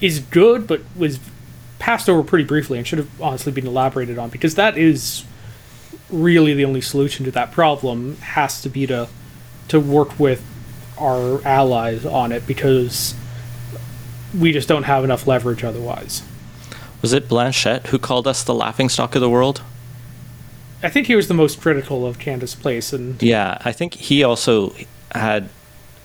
[0.01, 1.21] is good, but was
[1.79, 5.25] passed over pretty briefly and should have honestly been elaborated on because that is
[6.11, 8.17] really the only solution to that problem.
[8.19, 9.09] Has to be to
[9.69, 10.45] to work with
[10.99, 13.15] our allies on it because
[14.39, 16.23] we just don't have enough leverage otherwise.
[17.03, 19.63] Was it Blanchet who called us the laughing stock of the world?
[20.83, 24.23] I think he was the most critical of Canada's place, and Yeah, I think he
[24.23, 24.75] also
[25.15, 25.49] had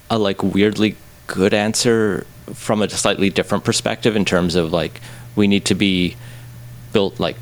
[0.09, 0.95] a like weirdly
[1.27, 5.01] good answer from a slightly different perspective in terms of like
[5.35, 6.15] we need to be
[6.93, 7.35] built like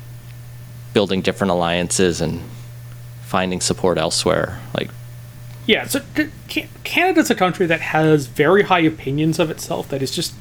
[0.92, 2.40] building different alliances and
[3.22, 4.60] finding support elsewhere.
[4.74, 4.90] Like
[5.66, 6.00] Yeah, so
[6.84, 10.34] Canada's a country that has very high opinions of itself that is just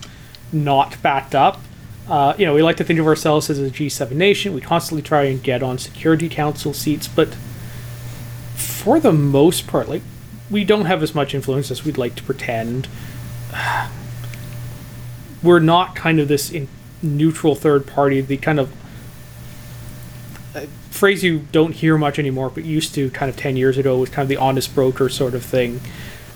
[0.52, 1.60] not backed up.
[2.08, 4.54] Uh, you know, we like to think of ourselves as a G7 nation.
[4.54, 7.36] We constantly try and get on Security Council seats, but
[8.56, 10.02] for the most part, like,
[10.54, 12.88] we don't have as much influence as we'd like to pretend.
[15.44, 16.56] We're not kind of this
[17.02, 18.72] neutral third party, the kind of
[20.56, 23.98] uh, phrase you don't hear much anymore, but used to kind of 10 years ago
[23.98, 25.82] was kind of the honest broker sort of thing.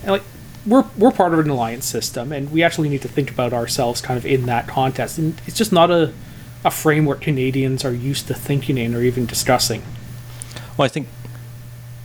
[0.02, 0.24] And like,
[0.66, 4.02] we're, we're part of an alliance system, and we actually need to think about ourselves
[4.02, 5.16] kind of in that context.
[5.16, 6.12] And it's just not a,
[6.64, 9.82] a framework Canadians are used to thinking in or even discussing.
[10.76, 11.08] Well, I think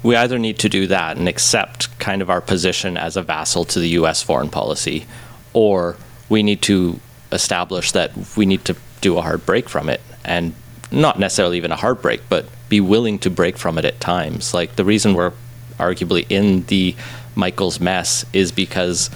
[0.04, 3.66] we either need to do that and accept kind of our position as a vassal
[3.66, 4.22] to the U.S.
[4.22, 5.06] foreign policy,
[5.54, 5.96] or
[6.30, 7.00] we need to
[7.32, 10.54] establish that we need to do a hard break from it and
[10.92, 14.54] not necessarily even a hard break, but be willing to break from it at times.
[14.54, 15.34] Like the reason we're
[15.78, 16.96] arguably in the
[17.36, 19.10] Michael's mess is because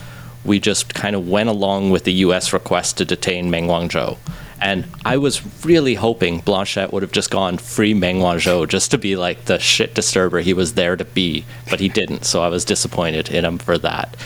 [0.44, 2.54] we just kind of went along with the U.S.
[2.54, 4.18] request to detain Meng Wanzhou.
[4.60, 8.98] And I was really hoping Blanchet would have just gone free Meng Wanzhou just to
[8.98, 12.26] be like the shit disturber he was there to be, but he didn't.
[12.26, 14.18] So I was disappointed in him for that.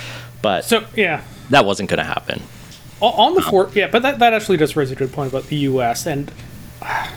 [0.42, 1.24] But So, yeah.
[1.50, 2.42] that wasn't going to happen.
[3.02, 5.56] On the fort, yeah, but that, that actually does raise a good point about the
[5.58, 6.06] U.S.
[6.06, 6.32] and
[6.84, 7.10] uh,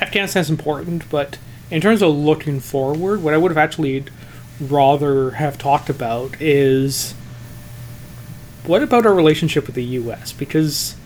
[0.00, 1.36] Afghanistan's important, but
[1.70, 4.04] in terms of looking forward, what I would have actually
[4.60, 7.12] rather have talked about is
[8.64, 10.32] what about our relationship with the U.S.
[10.32, 10.96] because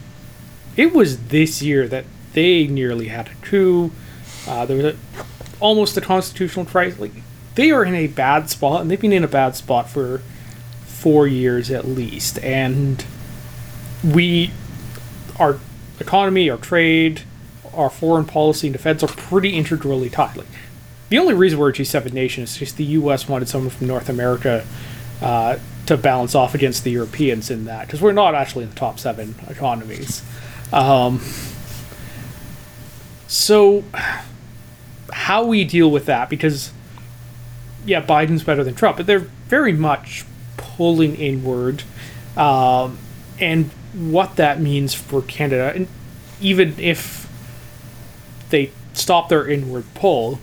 [0.79, 3.91] it was this year that they nearly had a coup.
[4.47, 4.97] Uh, there was a,
[5.61, 7.01] almost a constitutional crisis.
[7.01, 7.13] Like
[7.57, 10.23] they are in a bad spot, and they've been in a bad spot for
[10.87, 13.05] four years at least, and
[14.05, 14.53] we,
[15.39, 15.59] our
[15.99, 17.23] economy, our trade,
[17.75, 20.37] our foreign policy and defense are pretty integrally tied.
[20.37, 20.47] Like,
[21.09, 23.29] the only reason we're a G7 nation is just the U.S.
[23.29, 24.65] wanted someone from North America
[25.21, 28.77] uh, to balance off against the Europeans in that, because we're not actually in the
[28.77, 30.23] top seven economies.
[30.73, 31.21] Um,
[33.27, 33.85] so,
[35.13, 36.73] how we deal with that, because,
[37.85, 40.25] yeah, Biden's better than Trump, but they're very much
[40.57, 41.83] pulling inward.
[42.37, 42.99] Um,
[43.41, 45.89] and what that means for Canada, and
[46.41, 47.27] even if
[48.51, 50.41] they stop their inward pull,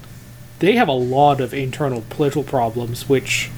[0.60, 3.50] they have a lot of internal political problems which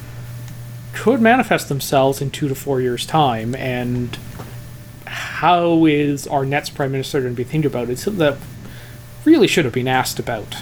[0.93, 3.53] could manifest themselves in two to four years' time.
[3.55, 4.17] And
[5.07, 7.93] how is our next prime minister going to be thinking about it?
[7.93, 8.37] It's Something that
[9.25, 10.57] really should have been asked about.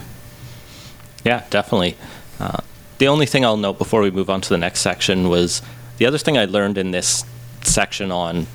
[1.24, 1.98] Yeah, definitely.
[2.40, 2.60] Uh,
[2.98, 5.62] the only thing I'll note before we move on to the next section was
[5.98, 7.26] the other thing I learned in this
[7.64, 8.48] section on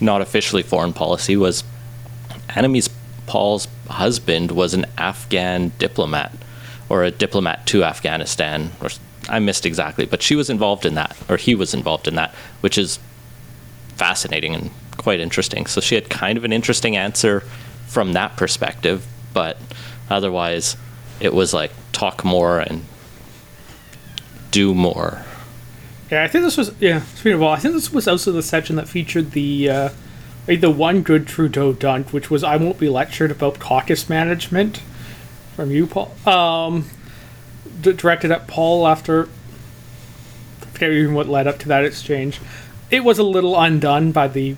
[0.00, 1.62] not officially foreign policy was
[2.48, 2.88] Annamie
[3.26, 6.32] Paul's husband was an Afghan diplomat
[6.88, 8.88] or a diplomat to Afghanistan or
[9.28, 12.34] I missed exactly, but she was involved in that or he was involved in that,
[12.60, 12.98] which is
[13.94, 15.66] fascinating and quite interesting.
[15.66, 17.40] So she had kind of an interesting answer
[17.86, 19.56] from that perspective, but
[20.08, 20.76] otherwise
[21.20, 22.84] it was like talk more and
[24.50, 25.24] do more.
[26.10, 27.02] Yeah, I think this was yeah.
[27.02, 29.88] Speaking of all, I think this was also the section that featured the uh,
[30.46, 34.82] the one good Trudeau dunk, which was "I won't be lectured about caucus management"
[35.54, 36.12] from you, Paul.
[36.26, 36.90] Um,
[37.80, 39.28] d- directed at Paul after
[40.62, 42.40] I forget even what led up to that exchange.
[42.90, 44.56] It was a little undone by the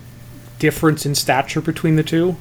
[0.59, 2.35] difference in stature between the two.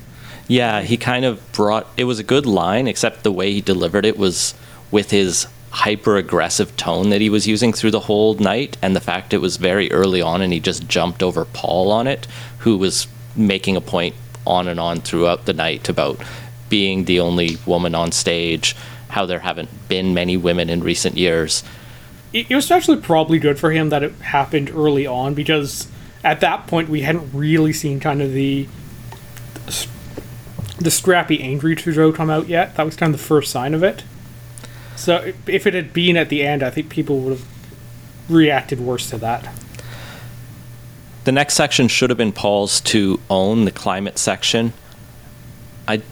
[0.49, 4.05] Yeah, he kind of brought it was a good line, except the way he delivered
[4.05, 4.55] it was
[4.91, 9.01] with his hyper aggressive tone that he was using through the whole night and the
[9.01, 12.27] fact it was very early on and he just jumped over Paul on it,
[12.59, 14.15] who was making a point
[14.47, 16.21] on and on throughout the night about
[16.69, 18.77] being the only woman on stage,
[19.09, 21.63] how there haven't been many women in recent years.
[22.35, 25.89] it, it was actually probably good for him that it happened early on because
[26.25, 28.69] at that point we hadn't really seen kind of the
[30.79, 32.77] the scrappy angry Trudeau come out yet.
[32.77, 34.03] That was kind of the first sign of it.
[34.97, 37.47] So if it had been at the end, I think people would have
[38.29, 39.49] reacted worse to that.
[41.25, 44.73] The next section should have been Paul's to own the climate section.
[45.87, 46.03] I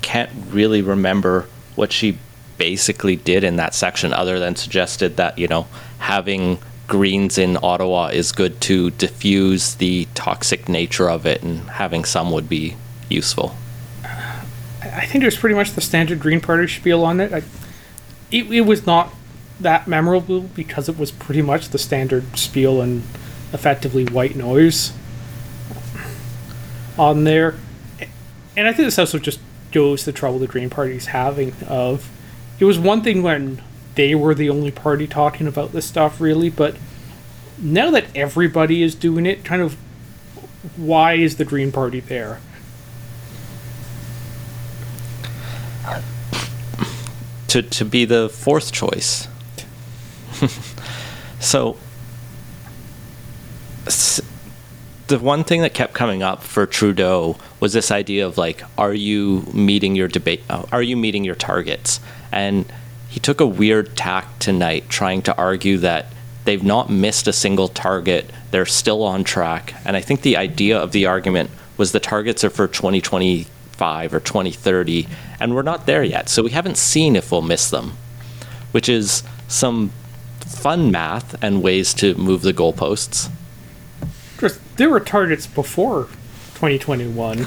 [0.00, 2.18] can't really remember what she
[2.56, 5.66] basically did in that section other than suggested that, you know,
[5.98, 6.58] having
[6.88, 12.32] greens in Ottawa is good to diffuse the toxic nature of it and having some
[12.32, 12.76] would be
[13.08, 13.54] useful.
[14.82, 17.32] I think was pretty much the standard Green Party spiel on it.
[17.32, 17.42] I,
[18.30, 19.14] it, it was not
[19.60, 23.02] that memorable because it was pretty much the standard spiel and
[23.52, 24.92] effectively white noise
[26.98, 27.56] on there.
[28.56, 29.40] And I think this also just
[29.72, 32.10] goes the trouble the Green Party's having of
[32.58, 33.62] it was one thing when
[33.98, 36.76] they were the only party talking about this stuff really, but
[37.60, 39.76] now that everybody is doing it, kind of
[40.76, 42.40] why is the Green Party there?
[47.48, 49.26] to to be the fourth choice.
[51.40, 51.76] so
[55.08, 58.94] the one thing that kept coming up for Trudeau was this idea of like are
[58.94, 61.98] you meeting your debate uh, are you meeting your targets
[62.30, 62.70] and
[63.08, 66.06] he took a weird tack tonight trying to argue that
[66.44, 68.30] they've not missed a single target.
[68.50, 69.74] They're still on track.
[69.84, 74.20] And i think the idea of the argument was the targets are for 2025 or
[74.20, 75.06] 2030
[75.40, 76.28] and we're not there yet.
[76.28, 77.92] So we haven't seen if we'll miss them
[78.72, 79.90] which is some
[80.40, 83.30] fun math and ways to move the goalposts.
[84.76, 86.04] There were targets before
[86.54, 87.46] 2021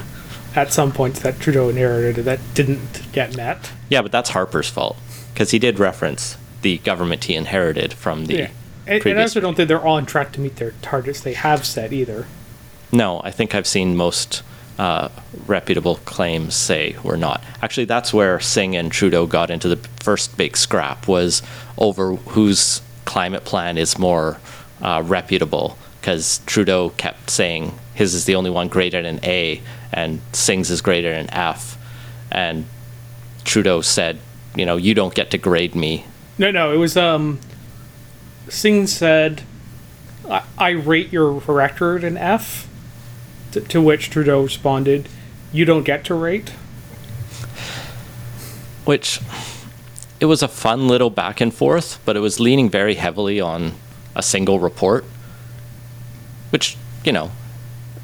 [0.55, 3.71] at some points that Trudeau inherited that didn't get met.
[3.89, 4.97] Yeah, but that's Harper's fault
[5.33, 8.49] because he did reference the government he inherited from the Yeah.
[8.87, 11.65] And, and I also don't think they're on track to meet their targets they have
[11.65, 12.25] set either.
[12.91, 14.43] no, I think I've seen most
[14.79, 15.09] uh,
[15.45, 17.43] reputable claims say we're not.
[17.61, 21.43] Actually, that's where Singh and Trudeau got into the first big scrap was
[21.77, 24.39] over whose climate plan is more
[24.81, 29.61] uh, reputable because Trudeau kept saying his is the only one graded an A
[29.93, 31.77] and Singh's is graded an F,
[32.31, 32.65] and
[33.43, 34.19] Trudeau said,
[34.55, 36.05] you know, you don't get to grade me
[36.37, 37.39] No, no, it was um.
[38.49, 39.43] Singh said,
[40.29, 42.67] "I, I rate your record an F,"
[43.51, 45.07] to, to which Trudeau responded,
[45.53, 46.51] "You don't get to rate."
[48.83, 49.19] which
[50.19, 53.73] it was a fun little back and forth, but it was leaning very heavily on
[54.15, 55.05] a single report,
[56.49, 56.75] which,
[57.05, 57.31] you know,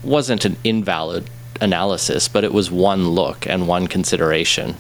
[0.04, 1.30] wasn't an invalid
[1.60, 4.76] analysis, but it was one look and one consideration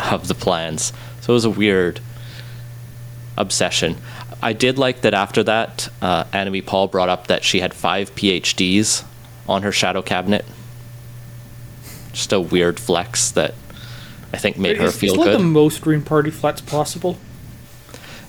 [0.00, 0.92] of the plans.
[1.20, 2.00] So it was a weird
[3.36, 3.96] obsession.
[4.42, 8.14] I did like that after that, uh, Annamie Paul brought up that she had five
[8.14, 9.04] PhDs
[9.48, 10.44] on her shadow cabinet.
[12.12, 13.54] Just a weird flex that
[14.32, 15.40] I think made her It's, feel it's like good.
[15.40, 17.18] the most Green Party flex possible.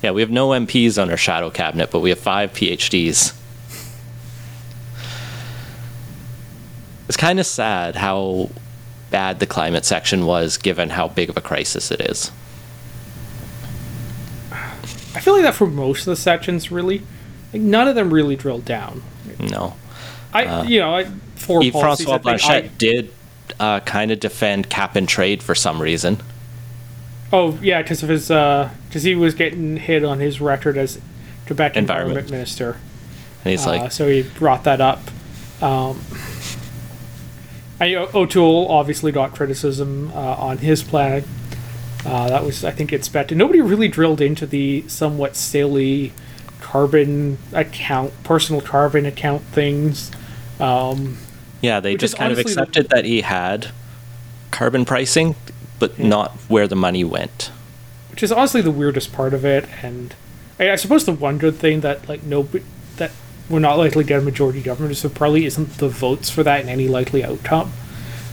[0.02, 3.34] Yeah, we have no MPs on our shadow cabinet, but we have five PhDs.
[7.08, 8.50] It's kind of sad how
[9.12, 12.32] bad the climate section was, given how big of a crisis it is.
[14.52, 17.02] I feel like that for most of the sections, really.
[17.54, 19.02] Like none of them really drilled down.
[19.40, 19.76] No.
[20.34, 21.06] I, you know, I,
[21.36, 23.14] for Yves policies Francois that they- Blanchet I- did
[23.60, 26.18] uh, kind of defend cap and trade for some reason.
[27.34, 31.00] Oh yeah, because of his because he was getting hit on his record as
[31.46, 32.20] Quebec Environment.
[32.20, 32.78] Environment, Minister.
[33.44, 35.00] And he's Uh, like, so he brought that up.
[35.62, 36.00] Um,
[37.80, 41.24] I, O'Toole obviously got criticism uh, on his plan.
[42.06, 43.38] Uh, that was, I think, expected.
[43.38, 46.14] Nobody really drilled into the somewhat silly
[46.62, 50.12] carbon account, personal carbon account things.
[50.60, 51.18] Um,
[51.62, 53.72] yeah, they just kind of honestly the- accepted that he had
[54.52, 55.36] carbon pricing,
[55.80, 57.52] but not where the money went.
[58.10, 59.68] which is honestly the weirdest part of it.
[59.84, 60.16] And
[60.60, 62.64] I, I suppose the one good thing that like no that
[63.50, 66.62] we're not likely to get a majority government so probably isn't the votes for that
[66.62, 67.72] in any likely outcome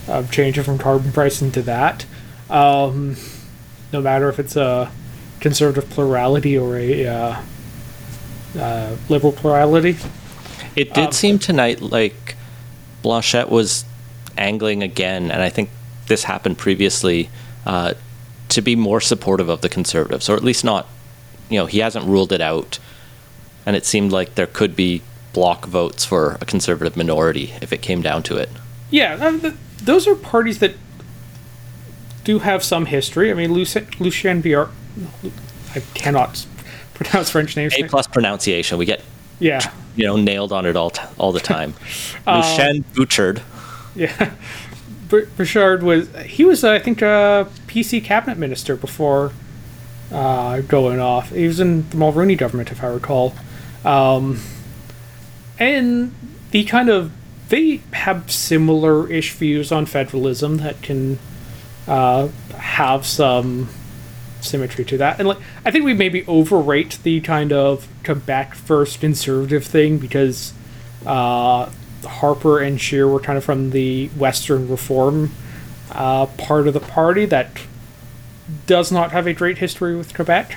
[0.08, 2.04] of changing from carbon pricing to that.
[2.50, 3.16] Um,
[3.92, 4.90] no matter if it's a
[5.40, 7.42] conservative plurality or a uh,
[8.58, 9.96] uh, liberal plurality.
[10.76, 12.36] It did Um, seem tonight like
[13.02, 13.84] Blanchet was
[14.36, 15.70] angling again, and I think
[16.06, 17.30] this happened previously,
[17.66, 17.94] uh,
[18.48, 20.86] to be more supportive of the conservatives, or at least not,
[21.48, 22.78] you know, he hasn't ruled it out.
[23.66, 25.02] And it seemed like there could be
[25.32, 28.48] Bloc votes for a conservative minority if it came down to it.
[28.90, 30.74] Yeah, th- those are parties that
[32.22, 33.30] do have some history.
[33.30, 34.68] I mean, Lucien Biar,
[35.74, 36.46] I cannot
[36.94, 37.74] pronounce French names.
[37.76, 39.02] A plus pronunciation, we get
[39.40, 41.74] Yeah, you know nailed on it all t- all the time.
[42.26, 43.42] Um, Lucien Bouchard.
[43.94, 44.32] yeah.
[45.08, 49.32] Bouchard was he was uh, I think a PC cabinet minister before
[50.10, 51.30] uh, going off.
[51.30, 53.34] He was in the Mulroney government, if I recall.
[53.84, 54.40] Um,
[55.58, 56.14] and
[56.50, 57.12] the kind of
[57.48, 61.18] they have similar-ish views on federalism that can
[61.86, 63.68] uh, have some
[64.40, 65.18] symmetry to that.
[65.18, 70.52] And like I think we maybe overrate the kind of Quebec first conservative thing because
[71.06, 71.70] uh,
[72.04, 75.30] Harper and Scheer were kind of from the Western Reform
[75.90, 77.50] uh, part of the party that
[78.66, 80.56] does not have a great history with Quebec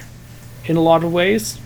[0.66, 1.60] in a lot of ways.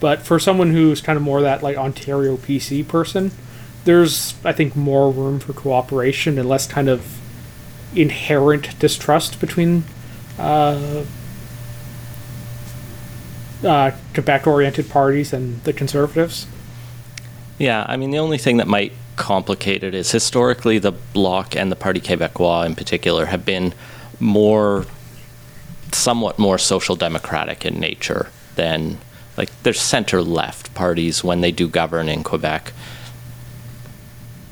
[0.00, 3.32] But for someone who's kind of more that like Ontario PC person,
[3.84, 7.18] there's I think more room for cooperation and less kind of
[7.94, 9.84] inherent distrust between
[10.38, 11.04] uh,
[13.64, 16.46] uh, Quebec-oriented parties and the Conservatives.
[17.58, 21.72] Yeah, I mean, the only thing that might complicate it is historically the Bloc and
[21.72, 23.74] the Parti Québécois in particular have been
[24.20, 24.86] more,
[25.92, 28.98] somewhat more social democratic in nature than,
[29.38, 32.72] like, they're center left parties when they do govern in Quebec.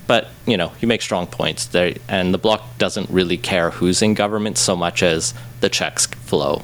[0.06, 1.66] But, you know, you make strong points.
[1.66, 6.06] There, and the Bloc doesn't really care who's in government so much as the checks
[6.06, 6.62] flow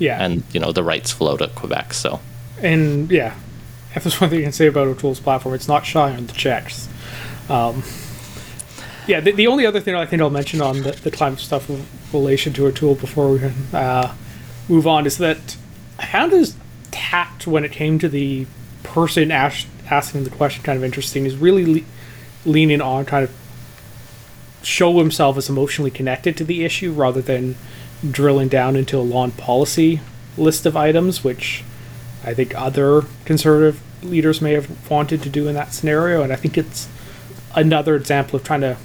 [0.00, 1.94] Yeah, and, you know, the rights flow to Quebec.
[1.94, 2.18] So,
[2.60, 3.36] and yeah,
[3.94, 6.32] if there's one thing you can say about O'Toole's platform, it's not shy on the
[6.32, 6.88] checks.
[7.48, 7.84] Um,
[9.06, 11.70] yeah, the, the only other thing I think I'll mention on the, the climate stuff
[11.70, 14.14] in relation to O'Toole before we can uh,
[14.68, 15.56] move on is that
[15.98, 16.56] how his
[16.90, 18.46] tact when it came to the
[18.82, 21.26] person ask, asking the question kind of interesting.
[21.26, 21.86] Is really le-
[22.44, 23.34] leaning on kind of
[24.62, 27.56] show himself as emotionally connected to the issue rather than
[28.08, 30.00] drilling down into a law and policy
[30.36, 31.64] list of items, which
[32.24, 36.22] I think other conservative leaders may have wanted to do in that scenario.
[36.22, 36.88] And I think it's
[37.54, 38.76] another example of trying to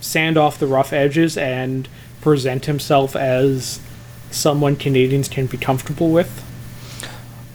[0.00, 1.88] sand off the rough edges and
[2.20, 3.80] present himself as
[4.30, 6.44] someone Canadians can be comfortable with.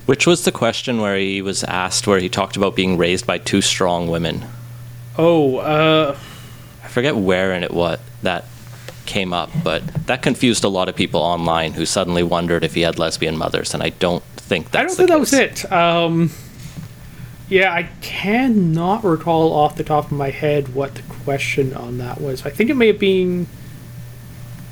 [0.06, 3.38] Which was the question where he was asked where he talked about being raised by
[3.38, 4.46] two strong women.
[5.18, 6.18] Oh, uh,
[6.84, 8.46] I forget where and it what that
[9.06, 12.82] came up, but that confused a lot of people online who suddenly wondered if he
[12.82, 15.72] had lesbian mothers, and I don't think that's I don't think that was it.
[15.72, 16.32] Um,
[17.50, 22.20] yeah, I cannot recall off the top of my head what the question on that
[22.20, 22.46] was.
[22.46, 23.48] I think it may have been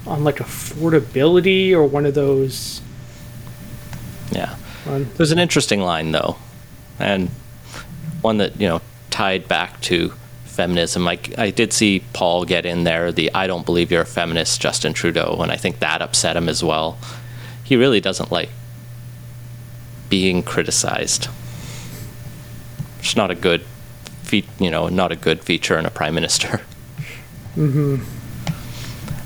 [0.07, 2.81] on like affordability or one of those.
[4.31, 4.55] Yeah,
[4.85, 6.37] it was an interesting line though,
[6.99, 7.29] and
[8.21, 10.13] one that you know tied back to
[10.45, 11.03] feminism.
[11.03, 14.61] Like I did see Paul get in there the "I don't believe you're a feminist"
[14.61, 16.97] Justin Trudeau, and I think that upset him as well.
[17.63, 18.49] He really doesn't like
[20.09, 21.29] being criticized.
[22.99, 23.61] It's not a good,
[24.23, 26.61] fe- you know, not a good feature in a prime minister.
[27.55, 28.03] mm-hmm.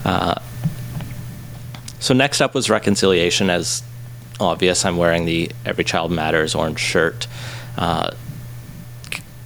[0.06, 0.36] Uh,
[2.00, 3.50] so next up was reconciliation.
[3.50, 3.82] As
[4.40, 7.28] obvious, I'm wearing the Every Child Matters orange shirt.
[7.78, 8.12] Uh,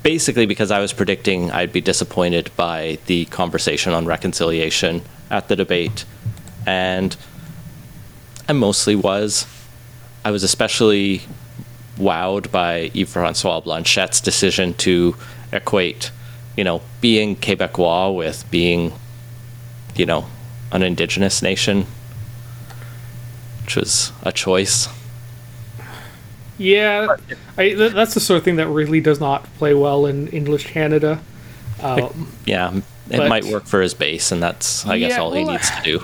[0.04, 5.56] basically, because I was predicting I'd be disappointed by the conversation on reconciliation at the
[5.56, 6.06] debate,
[6.66, 7.16] and
[8.48, 9.46] I mostly was.
[10.26, 11.22] I was especially
[11.98, 15.16] wowed by Yves Francois Blanchet's decision to
[15.52, 16.12] equate,
[16.56, 18.94] you know, being Quebecois with being,
[19.96, 20.26] you know,
[20.72, 21.86] an indigenous nation,
[23.70, 24.90] which was a choice.
[26.58, 27.16] Yeah,
[27.56, 31.20] I, that's the sort of thing that really does not play well in English Canada.
[31.80, 32.74] Um, Yeah,
[33.12, 35.52] it But- might work for his base, and that's, I guess, Yeah, all he well,
[35.54, 36.04] needs to do.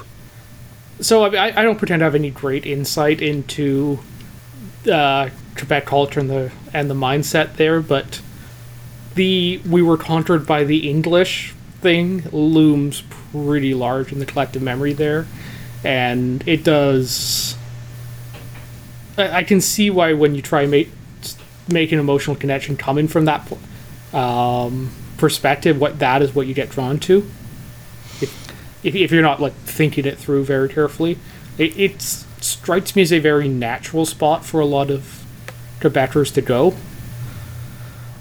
[1.02, 3.98] so I, I I don't pretend to have any great insight into
[4.90, 8.22] uh, Quebec culture and the and the mindset there, but
[9.16, 13.02] the we were conquered by the English thing looms
[13.34, 15.26] pretty large in the collective memory there,
[15.86, 17.56] and it does.
[19.18, 20.90] I, I can see why when you try make
[21.68, 23.52] make an emotional connection coming from that
[24.14, 27.30] um, perspective, what that is what you get drawn to
[28.86, 31.18] if, if you're not like thinking it through very carefully,
[31.58, 35.26] it, it strikes me as a very natural spot for a lot of
[35.80, 36.76] Quebecers to go.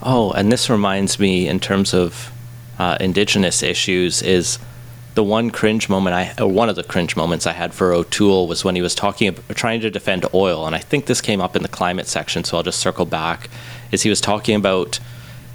[0.03, 2.33] Oh, and this reminds me, in terms of
[2.79, 4.59] uh, indigenous issues, is
[5.15, 8.49] the one cringe moment I, or one of the cringe moments I had for O'Toole
[8.49, 11.41] was when he was talking, ab- trying to defend oil, and I think this came
[11.41, 13.49] up in the climate section, so I'll just circle back.
[13.93, 14.99] Is he was talking about,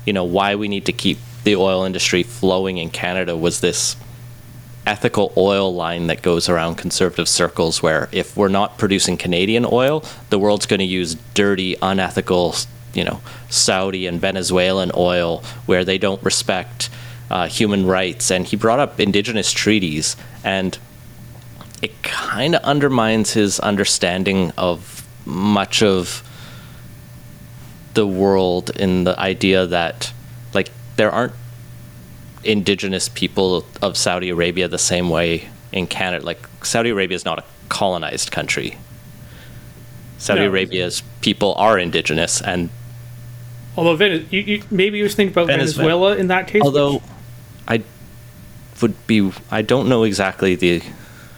[0.06, 3.98] you know, why we need to keep the oil industry flowing in Canada was this
[4.88, 10.04] ethical oil line that goes around conservative circles where if we're not producing Canadian oil,
[10.30, 12.56] the world's going to use dirty, unethical,
[12.94, 16.90] you know, Saudi and Venezuelan oil where they don't respect
[17.30, 18.32] uh, human rights.
[18.32, 20.78] And he brought up indigenous treaties, and
[21.82, 26.24] it kind of undermines his understanding of much of
[27.94, 30.14] the world in the idea that,
[30.54, 31.34] like, there aren't
[32.44, 36.26] indigenous people of Saudi Arabia the same way in Canada.
[36.26, 38.78] Like Saudi Arabia is not a colonized country.
[40.18, 40.48] Saudi No.
[40.48, 42.70] Arabia's people are indigenous, and
[43.78, 45.90] Although you, you, maybe you was thinking about Venezuela.
[45.90, 46.62] Venezuela in that case.
[46.62, 47.02] although
[47.70, 47.84] I
[48.82, 50.82] would be, I don't know exactly the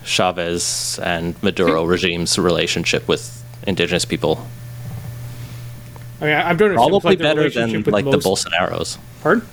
[0.03, 1.89] Chavez and Maduro hmm.
[1.89, 4.47] regime's relationship with indigenous people.
[6.21, 8.97] I mean, I'm doing Probably better than like most- the Bolsonaros.
[9.21, 9.45] Pardon?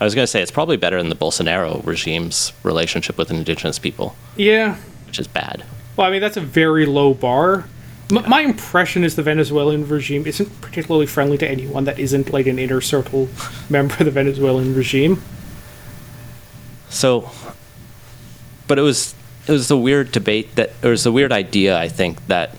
[0.00, 3.78] I was going to say it's probably better than the Bolsonaro regime's relationship with indigenous
[3.78, 4.76] people, Yeah.
[5.06, 5.62] which is bad.
[5.96, 7.66] Well, I mean, that's a very low bar.
[8.10, 12.46] M- My impression is the Venezuelan regime isn't particularly friendly to anyone that isn't like
[12.46, 13.28] an inner circle
[13.68, 15.22] member of the Venezuelan regime.
[16.90, 17.30] So,
[18.66, 19.14] but it was
[19.46, 22.54] it was the weird debate that it was a weird idea I think that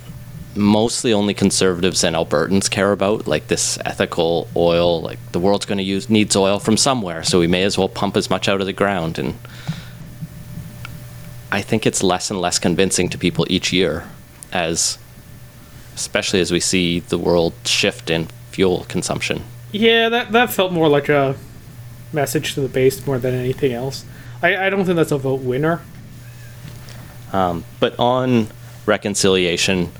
[0.55, 5.01] mostly only conservatives and Albertans care about, like this ethical oil.
[5.01, 7.89] Like the world's going to use needs oil from somewhere, so we may as well
[7.89, 9.19] pump as much out of the ground.
[9.19, 9.37] And
[11.51, 14.07] I think it's less and less convincing to people each year,
[14.51, 14.97] as
[15.95, 19.43] especially as we see the world shift in fuel consumption.
[19.71, 21.35] Yeah, that that felt more like a
[22.13, 24.05] message to the base more than anything else.
[24.41, 25.81] I, I don't think that's a vote winner.
[27.33, 28.47] Um, but on
[28.85, 29.91] reconciliation,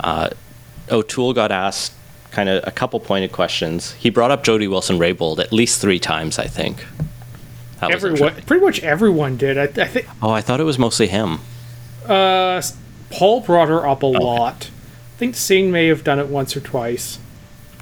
[0.00, 0.30] uh,
[0.90, 1.92] O'Toole got asked
[2.30, 3.92] kind of a couple pointed questions.
[3.92, 6.84] He brought up Jody Wilson Raybould at least three times, I think.
[7.80, 9.56] That Everyone, pretty much everyone did.
[9.58, 11.38] I, I think Oh, I thought it was mostly him.
[12.06, 12.60] uh,
[13.10, 14.70] Paul brought her up a lot.
[15.14, 17.18] I think Singh may have done it once or twice.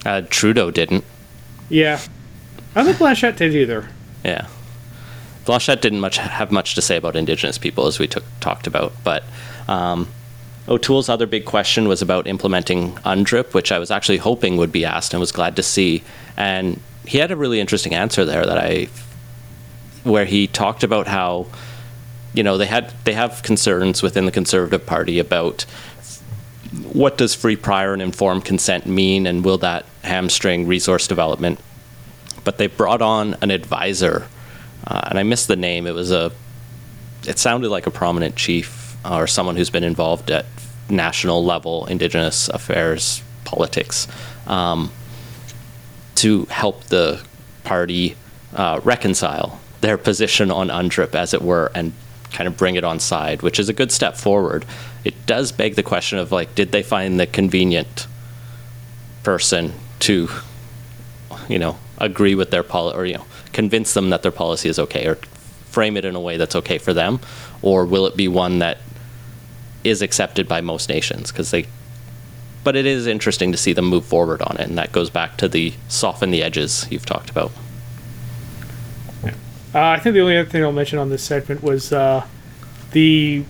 [0.04, 1.04] Uh, Trudeau didn't.
[1.70, 2.00] Yeah,
[2.74, 3.88] I don't think Blanchet did either.
[4.24, 4.48] Yeah.
[5.44, 8.92] Blanchet didn't much have much to say about Indigenous people, as we took, talked about.
[9.02, 9.24] But
[9.68, 10.08] um,
[10.68, 14.84] O'Toole's other big question was about implementing UNDRIP, which I was actually hoping would be
[14.84, 16.04] asked and was glad to see.
[16.36, 18.88] And he had a really interesting answer there that I,
[20.04, 21.46] where he talked about how,
[22.32, 25.62] you know, they had they have concerns within the Conservative Party about
[26.92, 31.60] what does free, prior, and informed consent mean, and will that hamstring resource development?
[32.44, 34.26] But they brought on an advisor,
[34.86, 35.86] uh, and I missed the name.
[35.86, 36.32] It was a,
[37.26, 40.46] it sounded like a prominent chief uh, or someone who's been involved at
[40.88, 44.08] national level Indigenous affairs politics,
[44.46, 44.90] um,
[46.16, 47.22] to help the
[47.64, 48.16] party
[48.54, 51.92] uh, reconcile their position on UNDRIP, as it were, and
[52.30, 54.64] kind of bring it on side, which is a good step forward.
[55.04, 58.06] It does beg the question of like, did they find the convenient
[59.22, 60.28] person to,
[61.48, 64.78] you know, agree with their policy or you know, convince them that their policy is
[64.78, 65.16] okay, or
[65.66, 67.20] frame it in a way that's okay for them,
[67.62, 68.78] or will it be one that
[69.84, 71.32] is accepted by most nations?
[71.32, 71.66] Because they
[72.64, 75.36] but it is interesting to see them move forward on it, and that goes back
[75.38, 77.50] to the soften the edges you've talked about.
[79.74, 82.26] Uh, I think the only other thing I'll mention on this segment was uh,
[82.92, 83.44] the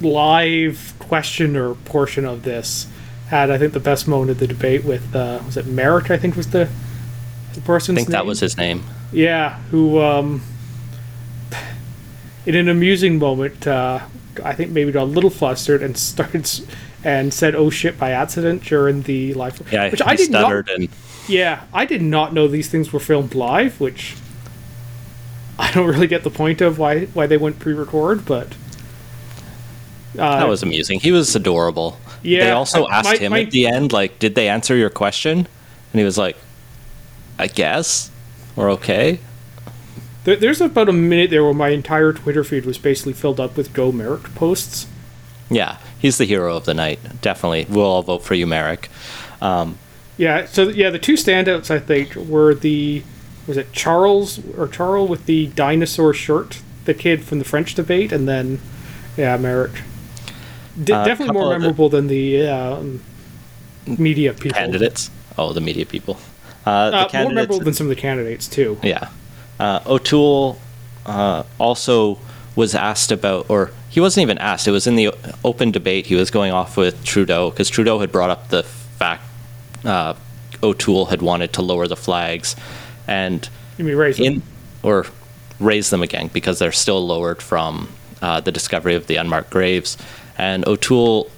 [0.00, 2.86] live questioner portion of this
[3.28, 6.10] had, I think, the best moment of the debate with uh, was it Merrick?
[6.10, 6.70] I think was the,
[7.54, 8.84] the person's I think that was his name.
[9.12, 10.42] Yeah, who, um,
[12.46, 14.00] in an amusing moment, uh,
[14.44, 16.48] I think maybe got a little flustered and started
[17.04, 19.60] and said "oh shit" by accident during the live.
[19.72, 20.76] Yeah, which I did stuttered not.
[20.76, 20.88] and
[21.28, 24.16] Yeah, I did not know these things were filmed live, which
[25.58, 28.48] I don't really get the point of why why they went pre-record, but
[30.18, 31.00] uh, that was amusing.
[31.00, 31.98] He was adorable.
[32.22, 34.90] Yeah, They also asked my- him my- at the end, like, did they answer your
[34.90, 35.38] question?
[35.38, 36.36] And he was like,
[37.40, 38.10] I guess.
[38.56, 39.18] We're okay.
[40.24, 43.56] there, there's about a minute there where my entire Twitter feed was basically filled up
[43.56, 44.86] with Go Merrick posts.
[45.48, 47.00] Yeah, he's the hero of the night.
[47.22, 47.66] Definitely.
[47.68, 48.88] We'll all vote for you, Merrick.
[49.42, 53.02] Yeah, so yeah, the two standouts I think were the
[53.46, 58.12] was it Charles or Charles with the dinosaur shirt, the kid from the French debate,
[58.12, 58.60] and then
[59.16, 59.72] yeah, Merrick.
[60.82, 63.00] D- Uh, definitely more of the- memorable than the um,
[63.86, 64.58] media people.
[64.58, 65.10] Candidates.
[65.38, 66.18] Oh, the media people.
[66.70, 68.78] Uh, Uh, more memorable than some of the candidates too.
[68.82, 69.08] Yeah.
[69.58, 70.58] Uh, O'Toole
[71.06, 72.18] uh, also
[72.56, 75.10] was asked about, or he wasn't even asked, it was in the
[75.44, 76.06] open debate.
[76.06, 79.22] He was going off with Trudeau because Trudeau had brought up the fact
[79.84, 80.14] uh,
[80.62, 82.54] O'Toole had wanted to lower the flags
[83.06, 83.48] and
[83.78, 84.42] You mean raise them.
[84.82, 85.06] or
[85.58, 87.88] raise them again because they're still lowered from
[88.22, 89.96] uh, the discovery of the unmarked graves.
[90.38, 91.30] And O'Toole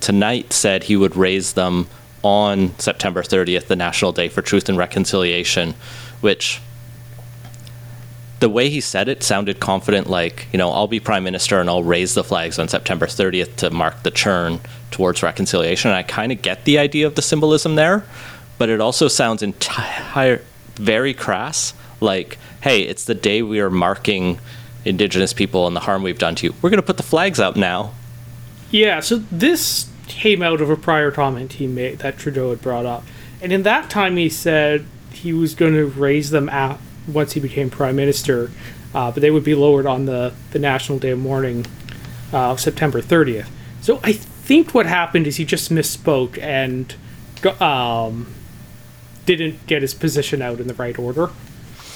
[0.00, 1.86] tonight said he would raise them
[2.22, 5.74] on September 30th, the National Day for Truth and Reconciliation,
[6.20, 6.60] which
[8.40, 11.70] the way he said it sounded confident like, you know, I'll be prime minister and
[11.70, 14.60] I'll raise the flags on September 30th to mark the churn
[14.90, 15.90] towards reconciliation.
[15.90, 18.04] And I kind of get the idea of the symbolism there,
[18.58, 20.42] but it also sounds entire
[20.74, 24.40] very crass like, hey, it's the day we are marking
[24.84, 26.54] indigenous people and the harm we've done to you.
[26.62, 27.92] We're going to put the flags up now.
[28.72, 32.86] Yeah, so this came out of a prior comment he made that Trudeau had brought
[32.86, 33.04] up.
[33.40, 37.40] And in that time, he said he was going to raise them out once he
[37.40, 38.50] became prime minister,
[38.94, 41.66] uh, but they would be lowered on the, the National Day of Mourning
[42.32, 43.48] uh, of September 30th.
[43.80, 46.94] So I think what happened is he just misspoke and
[47.60, 48.32] um,
[49.26, 51.30] didn't get his position out in the right order.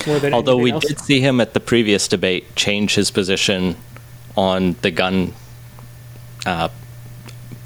[0.07, 3.77] More than Although we anything did see him at the previous debate change his position
[4.37, 5.33] on the gun
[6.45, 6.69] uh,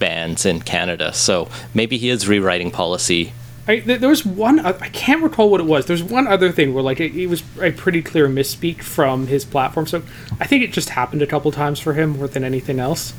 [0.01, 3.33] bans in Canada, so maybe he is rewriting policy.
[3.69, 4.59] I, there was one.
[4.59, 5.87] I can't recall what it was.
[5.87, 9.45] There's one other thing where like it, it was a pretty clear misspeak from his
[9.45, 9.87] platform.
[9.87, 10.03] So
[10.41, 13.15] I think it just happened a couple times for him more than anything else.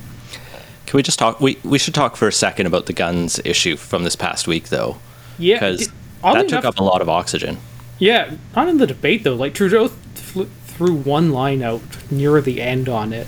[0.88, 1.40] Can we just talk?
[1.40, 4.68] We we should talk for a second about the guns issue from this past week,
[4.68, 4.98] though,
[5.38, 5.90] Yeah, because
[6.22, 7.58] that took up a lot of oxygen.
[7.98, 9.36] Yeah, not in the debate though.
[9.36, 13.28] Like Trudeau th- threw one line out near the end on it.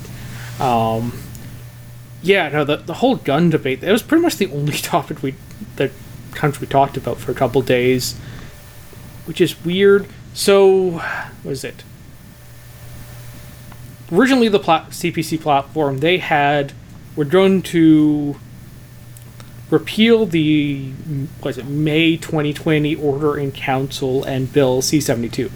[0.60, 1.14] Um,
[2.24, 3.84] yeah, no, the the whole gun debate.
[3.84, 5.36] It was pretty much the only topic we
[5.76, 5.92] the
[6.32, 8.18] country talked about for a couple days,
[9.26, 10.08] which is weird.
[10.34, 11.02] So,
[11.44, 11.84] what is it?
[14.12, 16.74] Originally, the plat- CPC platform they had
[17.16, 18.36] were going to
[19.70, 20.92] repeal the
[21.44, 25.52] was it May 2020 Order in Council and Bill C72,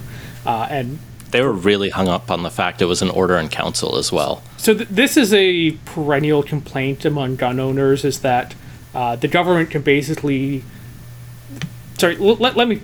[0.46, 1.00] uh, and
[1.32, 4.12] They were really hung up on the fact it was an order in council as
[4.12, 4.42] well.
[4.58, 8.56] so th- this is a perennial complaint among gun owners is that
[8.96, 10.64] uh, the government can basically
[11.98, 12.82] sorry l- let, let me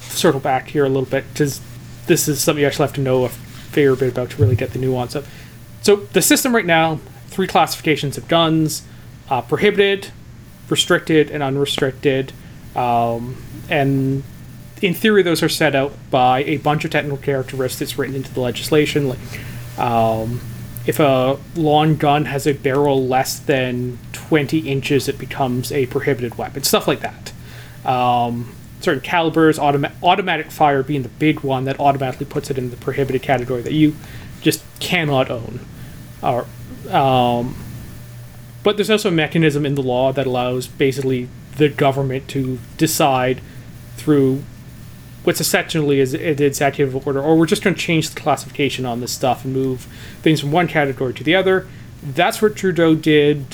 [0.00, 1.60] circle back here a little bit because
[2.06, 4.70] this is something you actually have to know a fair bit about to really get
[4.72, 5.26] the nuance of
[5.82, 8.82] so the system right now three classifications of guns
[9.30, 10.10] uh, prohibited
[10.68, 12.32] restricted and unrestricted
[12.76, 14.22] um, and
[14.84, 18.40] in theory those are set out by a bunch of technical characteristics written into the
[18.40, 19.18] legislation like
[19.78, 20.40] um,
[20.86, 26.36] if a long gun has a barrel less than 20 inches, it becomes a prohibited
[26.36, 26.62] weapon.
[26.62, 27.32] Stuff like that.
[27.88, 32.70] Um, certain calibers, automa- automatic fire being the big one that automatically puts it in
[32.70, 33.96] the prohibited category that you
[34.42, 35.60] just cannot own.
[36.22, 36.46] Or,
[36.90, 37.56] um,
[38.62, 43.40] but there's also a mechanism in the law that allows basically the government to decide
[43.96, 44.42] through
[45.24, 49.00] what's essentially is an executive order, or we're just going to change the classification on
[49.00, 49.82] this stuff and move
[50.22, 51.66] things from one category to the other.
[52.02, 53.46] That's what Trudeau did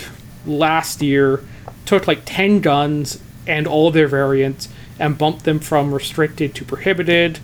[0.44, 1.44] last year.
[1.86, 4.68] Took like 10 guns and all their variants
[4.98, 7.38] and bumped them from restricted to prohibited.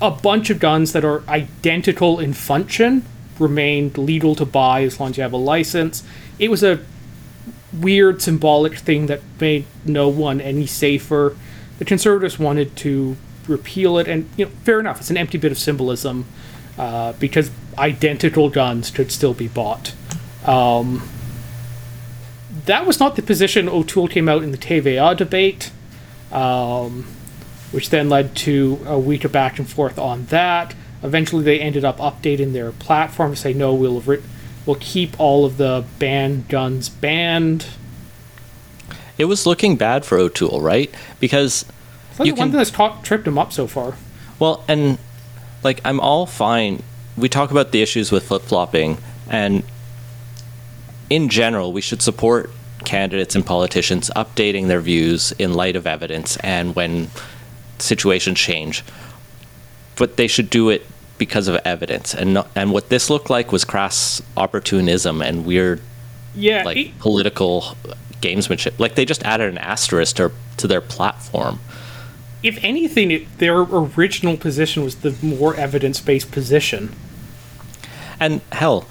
[0.00, 3.04] A bunch of guns that are identical in function
[3.38, 6.04] remained legal to buy as long as you have a license.
[6.38, 6.80] It was a
[7.72, 11.36] weird symbolic thing that made no one any safer.
[11.78, 13.16] The conservatives wanted to
[13.48, 15.00] repeal it, and you know, fair enough.
[15.00, 16.26] It's an empty bit of symbolism
[16.78, 19.94] uh, because identical guns could still be bought.
[20.44, 21.08] Um,
[22.66, 25.70] that was not the position O'Toole came out in the TVA debate,
[26.32, 27.04] um,
[27.72, 30.74] which then led to a week of back and forth on that.
[31.02, 34.22] Eventually, they ended up updating their platform to say, no, we'll, re-
[34.64, 37.66] we'll keep all of the banned guns banned.
[39.18, 40.92] It was looking bad for O'Toole, right?
[41.20, 41.64] Because
[42.18, 43.94] You the one can- thing that's caught, tripped him up so far.
[44.38, 44.98] Well, and
[45.62, 46.82] like I'm all fine.
[47.16, 48.98] We talk about the issues with flip flopping,
[49.30, 49.62] and
[51.08, 52.50] in general, we should support
[52.84, 57.08] candidates and politicians updating their views in light of evidence and when
[57.78, 58.82] situations change.
[59.96, 60.84] But they should do it
[61.18, 65.80] because of evidence, and not, and what this looked like was crass opportunism and weird
[66.34, 67.76] Yeah, like it- political
[68.24, 68.78] gamesmanship.
[68.78, 71.60] Like they just added an asterisk to, to their platform.
[72.44, 76.94] if anything, it, their original position was the more evidence-based position.
[78.20, 78.86] And hell,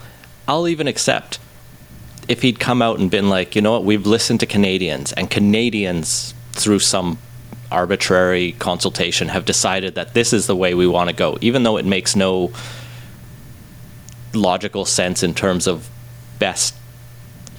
[0.47, 1.39] I'll even accept
[2.27, 5.29] if he'd come out and been like, you know what, we've listened to Canadians, and
[5.29, 7.19] Canadians, through some
[7.71, 11.77] arbitrary consultation, have decided that this is the way we want to go, even though
[11.77, 12.51] it makes no
[14.33, 15.89] logical sense in terms of
[16.39, 16.73] best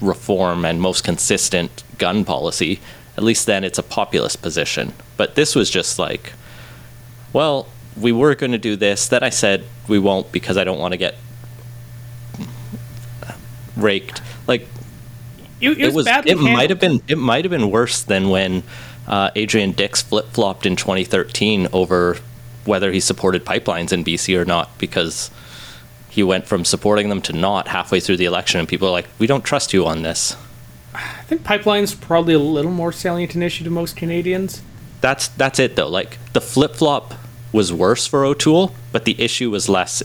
[0.05, 2.81] reform and most consistent gun policy.
[3.17, 4.93] At least then it's a populist position.
[5.17, 6.33] But this was just like,
[7.33, 9.09] well, we were going to do this.
[9.09, 11.15] Then I said we won't because I don't want to get
[13.77, 14.21] raked.
[14.47, 14.69] Like
[15.61, 16.27] It, it it was, was.
[16.27, 17.03] It might have been.
[17.09, 18.63] It might have been worse than when
[19.07, 22.19] uh, Adrian Dix flip flopped in 2013 over
[22.65, 25.31] whether he supported pipelines in BC or not because
[26.15, 29.09] he went from supporting them to not halfway through the election, and people are like,
[29.19, 30.37] "We don't trust you on this."
[30.95, 34.63] I think pipeline's probably a little more salient an issue to most Canadians.
[35.01, 35.89] That's that's it though.
[35.89, 37.15] Like the flip flop
[37.53, 40.05] was worse for O'Toole, but the issue was less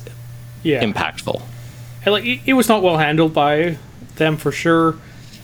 [0.64, 1.44] Yeah, impactful.
[2.06, 3.78] And, like it, it was not well handled by
[4.16, 4.96] them for sure.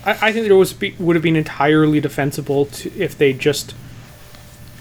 [0.04, 3.76] I, I think there was be, would have been entirely defensible to, if they just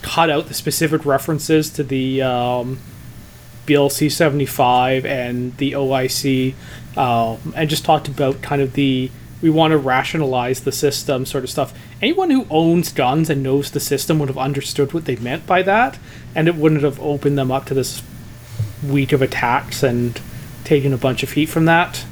[0.01, 2.79] cut out the specific references to the um,
[3.67, 6.55] BLC seventy five and the OIC,
[6.97, 9.11] um, and just talked about kind of the
[9.45, 11.75] we want to rationalize the system, sort of stuff.
[12.01, 15.63] Anyone who owns guns and knows the system would have understood what they meant by
[15.63, 15.99] that,
[16.35, 18.03] and it wouldn't have opened them up to this
[18.83, 20.19] week of attacks and
[20.65, 22.07] taken a bunch of heat from that.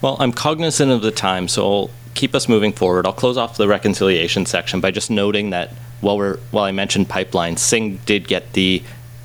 [0.00, 3.06] Well, I'm cognizant of the time, so I'll keep us moving forward.
[3.06, 5.70] I'll close off the reconciliation section by just noting that
[6.00, 8.82] while we're while I mentioned pipelines, Singh did get the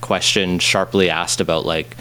[0.09, 1.95] question sharply asked about like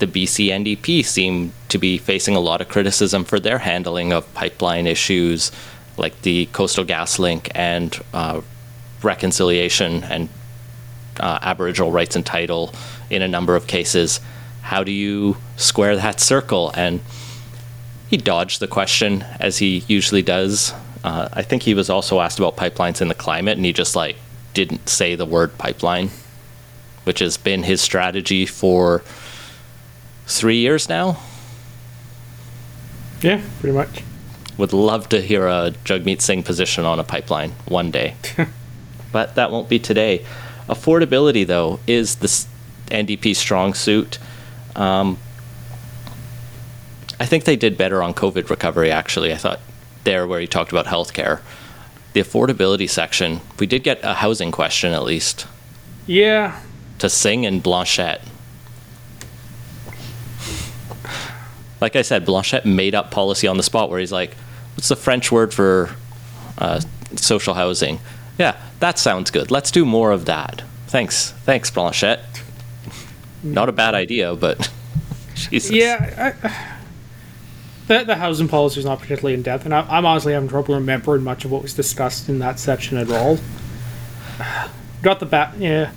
[0.00, 4.22] the BC NDP seem to be facing a lot of criticism for their handling of
[4.34, 5.52] pipeline issues,
[5.96, 8.40] like the Coastal GasLink and uh,
[9.04, 10.28] reconciliation and
[11.20, 12.74] uh, Aboriginal rights and title
[13.08, 14.18] in a number of cases.
[14.62, 16.72] How do you square that circle?
[16.74, 16.98] And
[18.10, 20.74] he dodged the question as he usually does.
[21.04, 23.94] Uh, I think he was also asked about pipelines in the climate, and he just
[23.94, 24.16] like
[24.54, 26.10] didn't say the word pipeline,
[27.04, 29.02] which has been his strategy for
[30.26, 31.18] three years now.
[33.22, 34.02] Yeah, pretty much.
[34.58, 38.14] Would love to hear a Jagmeet Singh position on a pipeline one day,
[39.12, 40.24] but that won't be today.
[40.68, 42.28] Affordability, though, is the
[42.94, 44.18] NDP strong suit.
[44.76, 45.18] Um,
[47.18, 49.32] I think they did better on COVID recovery, actually.
[49.32, 49.60] I thought
[50.04, 51.40] there, where he talked about healthcare,
[52.12, 55.46] the affordability section, we did get a housing question at least
[56.06, 56.60] Yeah,
[56.98, 58.20] to Singh in Blanchet.
[61.80, 64.34] Like I said, Blanchet made up policy on the spot where he's like,
[64.74, 65.94] what's the French word for
[66.58, 66.80] uh,
[67.16, 68.00] social housing?
[68.38, 69.50] Yeah, that sounds good.
[69.50, 70.62] Let's do more of that.
[70.86, 71.32] Thanks.
[71.44, 72.20] Thanks, Blanchet.
[73.42, 74.70] Not a bad idea, but
[75.34, 75.70] Jesus.
[75.70, 76.34] yeah.
[76.42, 76.74] I,
[77.86, 80.74] the, the housing policy is not particularly in depth, and I, I'm honestly having trouble
[80.74, 83.38] remembering much of what was discussed in that section at all.
[85.02, 85.92] Got the back, yeah.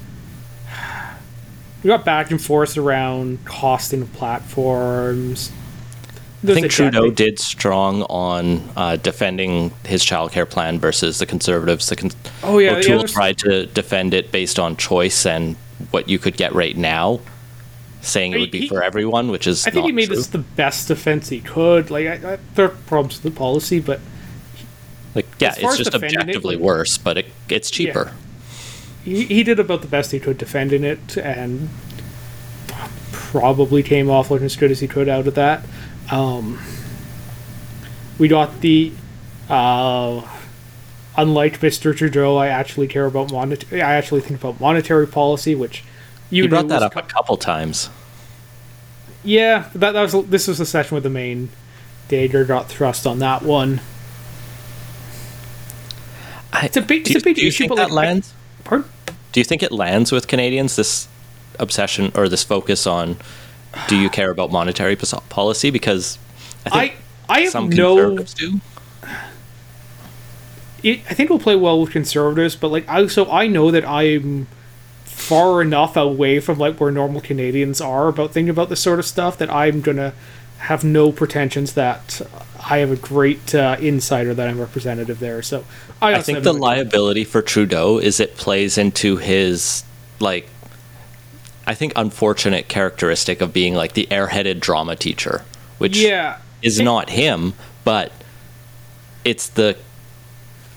[1.87, 5.53] We got back and forth around costing of platforms.
[6.43, 11.87] I think Trudeau did strong on uh, defending his childcare plan versus the Conservatives.
[11.87, 12.11] The con-
[12.43, 15.55] Oh, yeah, yeah, O'Toole there's- tried to defend it based on choice and
[15.91, 17.21] what you could get right now,
[18.01, 20.17] saying it would be He- for everyone, which is I think he made true.
[20.17, 21.89] this the best defense he could.
[21.89, 24.01] Like, I, I, there are problems with the policy, but
[25.15, 28.11] like yeah, it's just defending it, objectively like- worse, but it, it's cheaper.
[29.07, 31.69] He, he did about the best he could defending it, and
[33.11, 35.63] probably came off looking as good as he could out of that.
[36.11, 36.59] Um,
[38.19, 38.91] we got the,
[39.49, 40.27] uh,
[41.15, 41.95] unlike Mr.
[41.95, 43.81] Trudeau, I actually care about monetary.
[43.81, 45.85] I actually think about monetary policy, which
[46.29, 47.89] you You brought that up co- a couple times.
[49.23, 51.49] Yeah, that, that was this was the session with the main
[52.09, 53.79] dagger got thrust on that one.
[56.51, 58.33] I, It's a big, do it's a big do you think that like, lands?
[58.67, 58.89] Pardon?
[59.31, 61.07] Do you think it lands with Canadians this
[61.59, 63.17] obsession or this focus on
[63.87, 65.69] do you care about monetary policy?
[65.69, 66.17] Because
[66.65, 67.95] I I think I have some no.
[67.95, 68.61] conservatives do.
[70.83, 73.85] it, I think it'll play well with conservatives, but like I so I know that
[73.85, 74.47] I'm
[75.03, 79.05] far enough away from like where normal Canadians are about thinking about this sort of
[79.05, 80.13] stuff that I'm gonna
[80.59, 82.21] have no pretensions that
[82.69, 85.41] I have a great uh, insider that I'm representative there.
[85.41, 85.63] So
[86.01, 89.83] I, I think the liability for Trudeau is it plays into his
[90.19, 90.49] like
[91.65, 95.45] I think unfortunate characteristic of being like the airheaded drama teacher,
[95.77, 97.53] which yeah is not him,
[97.85, 98.11] but
[99.23, 99.77] it's the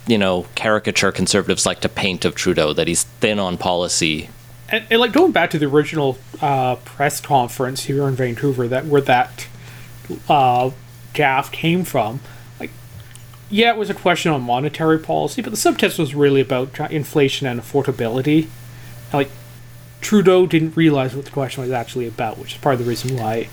[0.06, 4.30] you know caricature conservatives like to paint of Trudeau that he's thin on policy.
[4.68, 8.86] and, and like going back to the original uh, press conference here in Vancouver, that
[8.86, 9.48] where that
[10.28, 10.70] uh,
[11.12, 12.20] gaff came from,
[12.58, 12.70] like,
[13.48, 17.46] yeah, it was a question on monetary policy, but the subtext was really about inflation
[17.46, 18.48] and affordability.
[19.12, 19.30] Like,
[20.00, 23.16] Trudeau didn't realize what the question was actually about, which is part of the reason
[23.16, 23.48] why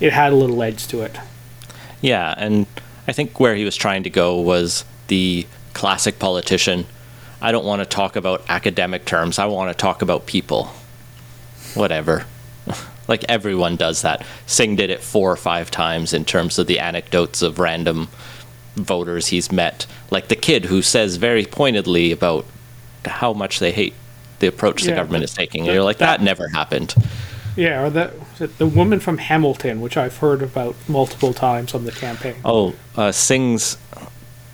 [0.00, 1.16] it had a little edge to it.
[2.00, 2.66] Yeah, and
[3.06, 6.86] I think where he was trying to go was the classic politician.
[7.40, 9.38] I don't want to talk about academic terms.
[9.38, 10.72] I want to talk about people.
[11.74, 12.26] Whatever.
[13.08, 14.24] Like everyone does that.
[14.46, 18.08] Singh did it four or five times in terms of the anecdotes of random
[18.76, 19.86] voters he's met.
[20.10, 22.44] Like the kid who says very pointedly about
[23.04, 23.94] how much they hate
[24.38, 25.64] the approach the Yeah, government is taking.
[25.64, 26.94] That- you're like, that, that- never happened.
[27.56, 28.12] Yeah, or the
[28.58, 32.36] the woman from Hamilton, which I've heard about multiple times on the campaign.
[32.44, 33.76] Oh, uh, Singh's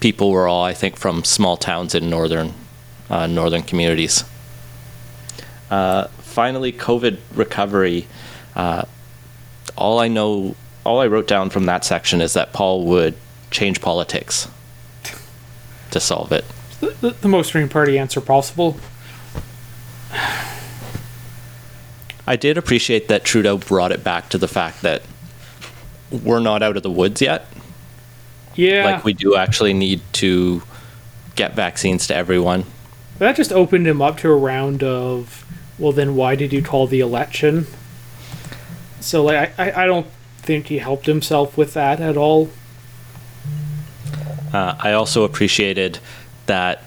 [0.00, 2.54] people were all, I think, from small towns in northern
[3.10, 4.24] uh, northern communities.
[5.70, 8.06] Uh, finally, COVID recovery.
[8.56, 8.84] Uh,
[9.76, 13.14] all I know, all I wrote down from that section is that Paul would
[13.50, 14.48] change politics
[15.90, 16.44] to solve it.
[16.80, 18.76] The, the, the most Green Party answer possible.
[22.26, 25.02] I did appreciate that Trudeau brought it back to the fact that
[26.10, 27.46] we're not out of the woods yet.
[28.54, 30.62] Yeah, Like we do actually need to
[31.34, 32.64] get vaccines to everyone.
[33.18, 35.44] that just opened him up to a round of,
[35.78, 37.66] well, then why did you call the election?
[39.04, 40.06] So like, I, I don't
[40.38, 42.50] think he helped himself with that at all.
[44.52, 45.98] Uh, I also appreciated
[46.46, 46.82] that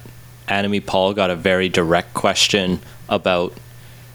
[0.48, 3.54] Annamie Paul got a very direct question about,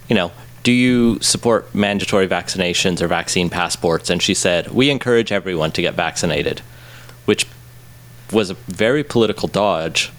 [0.09, 0.33] you know,
[0.63, 4.11] do you support mandatory vaccinations or vaccine passports?
[4.11, 6.61] And she said, we encourage everyone to get vaccinated,
[7.25, 7.47] which
[8.33, 10.11] was a very political dodge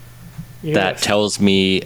[0.64, 1.84] that tells me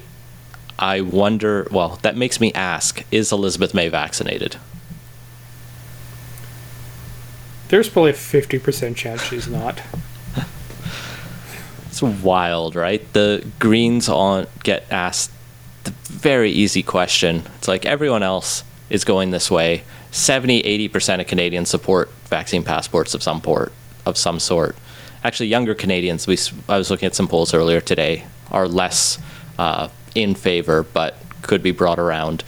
[0.80, 4.58] I wonder, well, that makes me ask, is Elizabeth May vaccinated?
[7.70, 9.82] There's probably a fifty percent chance she's not.
[11.88, 13.02] It's wild, right?
[13.14, 15.32] The Greens on get asked
[15.84, 17.44] the very easy question.
[17.58, 19.84] It's like everyone else is going this way.
[20.12, 23.74] 70, 80% of Canadians support vaccine passports of some port
[24.06, 24.76] of some sort.
[25.24, 26.38] Actually, younger Canadians, we
[26.70, 29.18] I was looking at some polls earlier today, are less
[29.58, 32.44] uh, in favor, but could be brought around.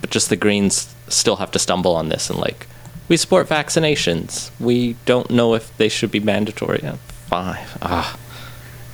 [0.00, 2.66] But just the Greens still have to stumble on this and like,
[3.08, 4.50] we support vaccinations.
[4.58, 6.80] We don't know if they should be mandatory.
[6.82, 6.96] Yeah,
[7.26, 7.64] fine.
[7.82, 8.18] Ah.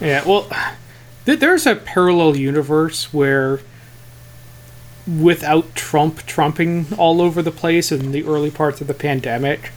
[0.00, 0.50] Yeah, well,
[1.26, 3.60] th- there's a parallel universe where,
[5.06, 9.70] without Trump trumping all over the place in the early parts of the pandemic,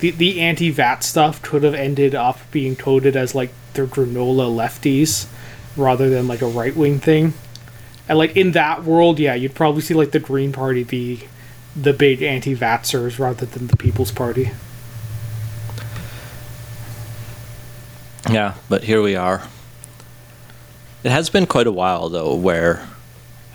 [0.00, 4.50] the, the anti VAT stuff could have ended up being coded as like their granola
[4.50, 5.26] lefties
[5.76, 7.34] rather than like a right wing thing.
[8.08, 11.28] And like in that world, yeah, you'd probably see like the Green Party be
[11.80, 14.50] the big anti vaxxers rather than the People's Party.
[18.30, 19.42] Yeah, but here we are.
[21.02, 22.86] It has been quite a while, though, where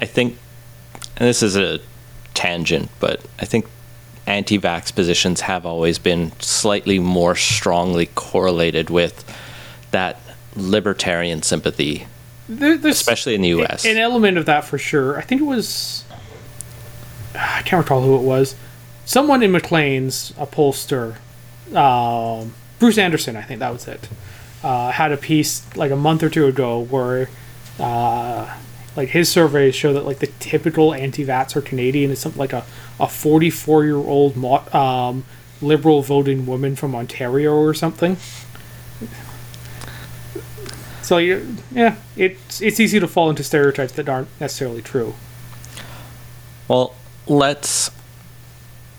[0.02, 0.38] I think,
[1.16, 1.80] and this is a
[2.34, 3.68] tangent, but I think
[4.26, 9.24] anti vax positions have always been slightly more strongly correlated with
[9.92, 10.20] that
[10.56, 12.08] libertarian sympathy,
[12.50, 13.86] There, especially in the US.
[13.86, 15.18] An element of that for sure.
[15.18, 16.05] I think it was.
[17.38, 18.56] I can't recall who it was.
[19.06, 21.16] Someone in Maclean's, a pollster,
[21.76, 24.10] um, Bruce Anderson, I think that was it,
[24.64, 27.30] uh, had a piece like a month or two ago where,
[27.80, 28.58] uh,
[28.96, 32.66] like his surveys show that like the typical anti-vaxxer Canadian is something like a
[33.00, 34.38] a 44 year old
[34.74, 35.26] um,
[35.62, 38.18] liberal voting woman from Ontario or something.
[41.02, 45.14] So yeah, it's it's easy to fall into stereotypes that aren't necessarily true.
[46.68, 46.96] Well,
[47.28, 47.92] let's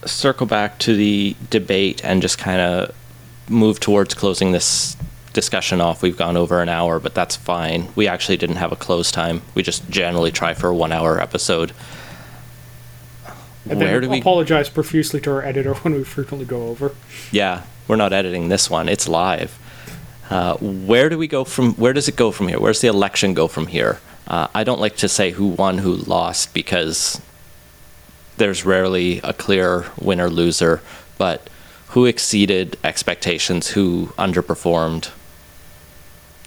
[0.04, 2.94] circle back to the debate and just kind of
[3.48, 4.96] move towards closing this
[5.32, 6.02] discussion off.
[6.02, 7.88] We've gone over an hour, but that's fine.
[7.94, 9.42] We actually didn't have a close time.
[9.54, 11.72] We just generally try for a one hour episode.
[13.68, 14.20] And Where then do we?
[14.20, 16.94] apologize profusely to our editor when we frequently go over.
[17.32, 18.88] Yeah, we're not editing this one.
[18.88, 19.58] It's live.
[20.30, 21.74] Uh, where do we go from?
[21.74, 22.58] Where does it go from here?
[22.58, 24.00] Where's the election go from here?
[24.26, 27.20] Uh, I don't like to say who won, who lost, because
[28.36, 30.80] there's rarely a clear winner loser.
[31.18, 31.48] But
[31.88, 33.68] who exceeded expectations?
[33.68, 35.10] Who underperformed?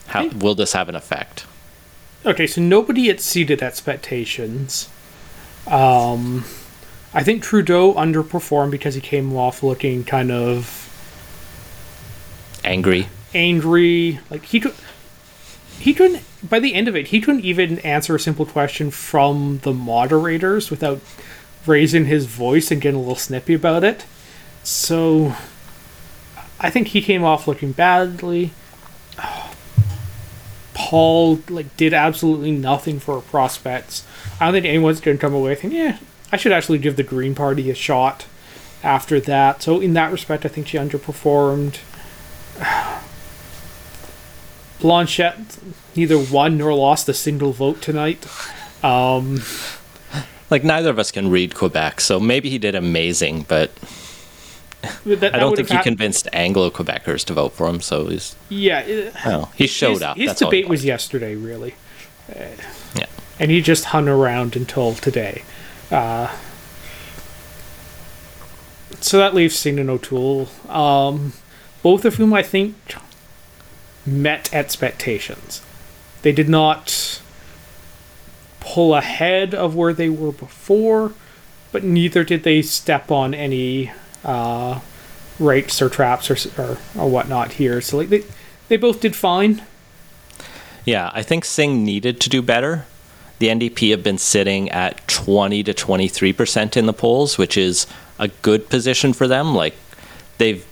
[0.08, 1.46] How will this have an effect?
[2.26, 4.90] Okay, so nobody exceeded expectations.
[5.68, 6.46] Um,
[7.14, 10.86] I think Trudeau underperformed because he came off looking kind of
[12.64, 13.08] Angry.
[13.34, 14.20] angry.
[14.30, 14.74] Like he could,
[15.80, 16.24] he couldn't.
[16.48, 20.70] By the end of it, he couldn't even answer a simple question from the moderators
[20.70, 21.02] without
[21.66, 24.06] raising his voice and getting a little snippy about it.
[24.64, 25.36] So,
[26.60, 28.52] I think he came off looking badly.
[30.74, 34.06] Paul like did absolutely nothing for prospects.
[34.40, 36.00] I don't think anyone's going to come away thinking, yeah,
[36.32, 38.26] I should actually give the Green Party a shot
[38.82, 39.62] after that.
[39.62, 41.80] So in that respect, I think she underperformed.
[44.80, 45.36] Blanchet
[45.96, 48.26] neither won nor lost a single vote tonight.
[48.84, 49.42] Um,
[50.50, 53.72] Like neither of us can read Quebec, so maybe he did amazing, but
[55.06, 57.82] that- that I don't think he convinced Anglo Quebecers to vote for him.
[57.82, 59.14] So he's Yeah, it-
[59.56, 60.18] he showed his, up.
[60.18, 61.76] His That's all debate was yesterday, really,
[62.36, 63.06] Yeah.
[63.40, 65.44] and he just hung around until today.
[65.92, 66.28] Uh,
[69.02, 71.34] so that leaves Singh and O'Toole, um,
[71.84, 72.76] both of whom I think
[74.06, 75.62] met expectations.
[76.22, 77.20] They did not
[78.70, 81.14] pull ahead of where they were before,
[81.72, 83.92] but neither did they step on any
[84.24, 84.80] uh,
[85.40, 87.82] or traps or, or or whatnot here.
[87.82, 88.24] So like they
[88.68, 89.64] they both did fine.
[90.86, 92.86] Yeah, I think Singh needed to do better.
[93.40, 97.88] The NDP have been sitting at 20 to 23 percent in the polls, which is
[98.20, 99.56] a good position for them.
[99.56, 99.76] Like
[100.38, 100.66] they've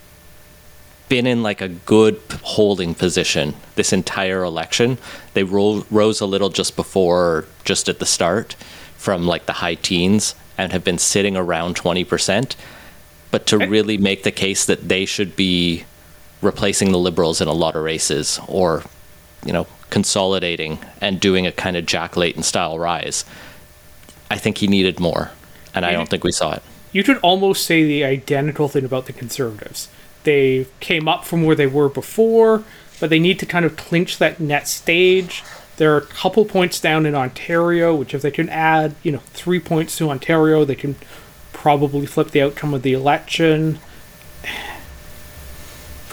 [1.09, 4.97] been in like a good holding position this entire election.
[5.33, 8.53] They ro- rose a little just before, just at the start,
[8.97, 12.55] from like the high teens, and have been sitting around twenty percent.
[13.31, 15.83] But to really make the case that they should be
[16.41, 18.83] replacing the liberals in a lot of races, or
[19.45, 23.25] you know, consolidating and doing a kind of Jack Layton style rise,
[24.29, 25.31] I think he needed more,
[25.73, 26.63] and I don't think we saw it.
[26.91, 29.89] You could almost say the identical thing about the Conservatives.
[30.27, 32.65] They came up from where they were before,
[32.99, 35.41] but they need to kind of clinch that net stage.
[35.77, 39.21] There are a couple points down in Ontario, which if they can add, you know,
[39.27, 40.95] three points to Ontario, they can
[41.53, 43.79] probably flip the outcome of the election.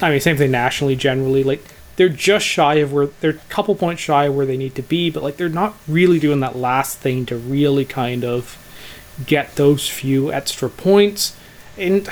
[0.00, 1.42] I mean, same thing nationally, generally.
[1.42, 1.64] Like,
[1.96, 4.82] they're just shy of where they're a couple points shy of where they need to
[4.82, 8.56] be, but like they're not really doing that last thing to really kind of
[9.26, 11.36] get those few extra points.
[11.76, 12.08] And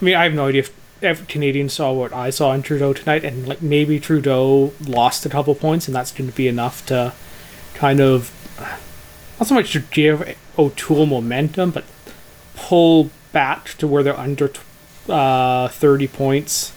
[0.00, 0.72] I mean, I have no idea if,
[1.02, 5.28] every Canadian saw what I saw in Trudeau tonight, and like maybe Trudeau lost a
[5.28, 7.12] couple points, and that's going to be enough to
[7.74, 8.32] kind of
[9.38, 11.84] not so much to give O'Toole momentum, but
[12.54, 14.50] pull back to where they're under
[15.08, 16.72] uh, 30 points,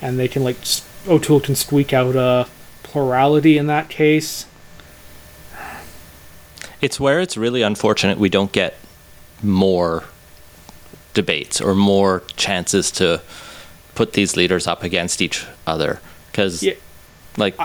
[0.00, 0.56] and they can like
[1.08, 2.48] O'Toole can squeak out a
[2.82, 4.46] plurality in that case.
[6.80, 8.78] It's where it's really unfortunate we don't get
[9.42, 10.04] more
[11.14, 13.20] debates or more chances to
[13.94, 16.00] put these leaders up against each other
[16.30, 16.74] because Yeah.
[17.36, 17.56] like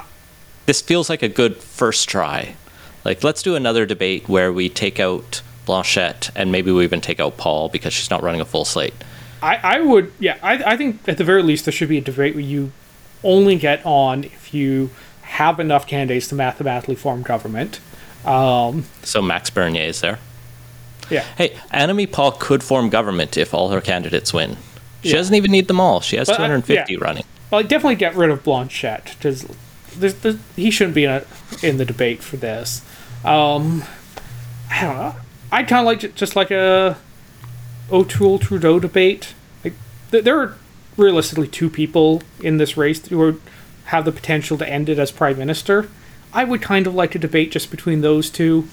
[0.67, 2.55] this feels like a good first try
[3.03, 7.19] like let's do another debate where we take out blanchet and maybe we even take
[7.19, 8.93] out paul because she's not running a full slate
[9.41, 12.01] I, I would, yeah, I, I think at the very least there should be a
[12.01, 12.73] debate where you
[13.23, 14.89] only get on if you
[15.21, 17.79] have enough candidates to mathematically form government.
[18.25, 20.19] Um, so max bernier is there
[21.09, 21.23] yeah.
[21.37, 24.57] hey annamie paul could form government if all her candidates win
[25.03, 25.15] she Yeah.
[25.15, 26.99] doesn't even need them all she has But, uh, 250 yeah.
[27.01, 29.45] running Well, I'd definitely get rid of Blanchet because
[30.55, 31.23] he shouldn't be in, a,
[31.63, 32.83] in the debate for this.
[33.25, 33.83] Um,
[34.69, 35.15] I don't know.
[35.51, 36.95] I'd kind of like ju- just like a
[37.91, 39.33] O'Toole Trudeau debate.
[39.63, 39.73] Like
[40.11, 40.57] th- there are
[40.95, 43.41] realistically two people in this race who
[43.85, 45.89] have the potential to end it as prime minister.
[46.31, 48.67] I would kind of like a debate just between those two.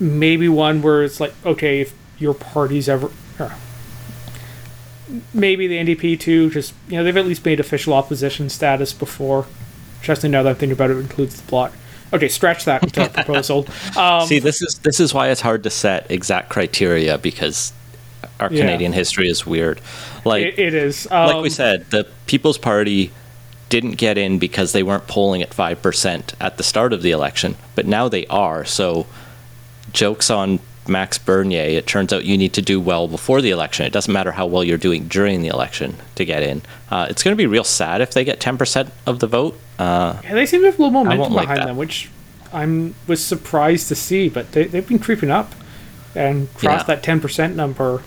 [0.00, 3.10] Maybe one where it's like, okay, if your party's ever.
[5.32, 6.50] maybe the NDP too.
[6.50, 9.46] Just you know, they've at least made official opposition status before.
[10.00, 11.72] Especially now that I'm thinking about it, it includes the bloc.
[12.12, 13.66] Okay, stretch that proposal.
[13.96, 17.72] Um, See, this is this is why it's hard to set exact criteria because
[18.40, 18.60] our Yeah.
[18.62, 19.80] Canadian history is weird.
[20.24, 21.06] Like it, it is.
[21.10, 23.10] Um, like we said, the People's Party
[23.68, 27.10] didn't get in because they weren't polling at five percent at the start of the
[27.10, 28.64] election, but now they are.
[28.64, 29.06] So,
[29.92, 31.62] jokes on Max Bernier.
[31.64, 33.84] It turns out you need to do well before the election.
[33.86, 36.62] It doesn't matter how well you're doing during the election to get in.
[36.90, 39.58] Uh, it's going to be real sad if they get ten percent of the vote.
[39.78, 41.66] Uh, Yeah, they seem to have a little momentum like behind that.
[41.66, 42.08] them, which
[42.52, 44.28] I'm was surprised to see.
[44.30, 45.54] But they they've been creeping up
[46.14, 46.94] and crossed Yeah.
[46.94, 48.02] that ten percent number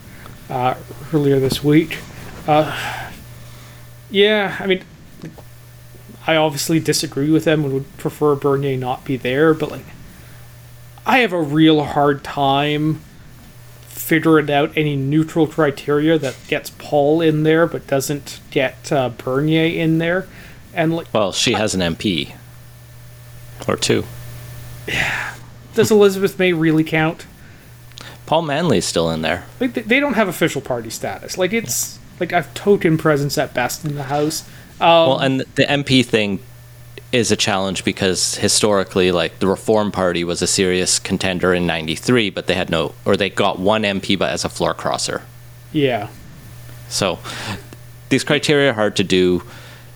[0.49, 0.73] uh,
[1.13, 1.99] earlier this week.
[2.47, 2.75] Uh,
[4.09, 4.83] yeah, I mean,
[6.27, 9.85] I obviously disagree with them and would prefer Bernier not be there, but like,
[11.05, 13.01] I have a real hard time
[13.87, 19.65] figuring out any neutral criteria that gets Paul in there but doesn't get uh, Bernier
[19.65, 20.27] in there.
[20.73, 22.35] And like, well, she has an MP
[23.67, 24.03] or two.
[24.87, 25.35] Yeah.
[25.73, 27.25] does Elizabeth May really count?
[28.25, 29.45] Paul Manly's still in there.
[29.59, 31.37] Like they, they don't have official party status.
[31.37, 34.47] Like it's like a token presence at best in the house.
[34.79, 36.39] Um, Well, and the MP thing
[37.11, 42.29] is a challenge because historically, like the Reform Party was a serious contender in '93,
[42.29, 45.21] but they had no, or they got one MP, but as a floor crosser.
[45.73, 46.07] yeah,
[46.89, 47.19] So
[48.09, 49.43] these criteria are hard to do.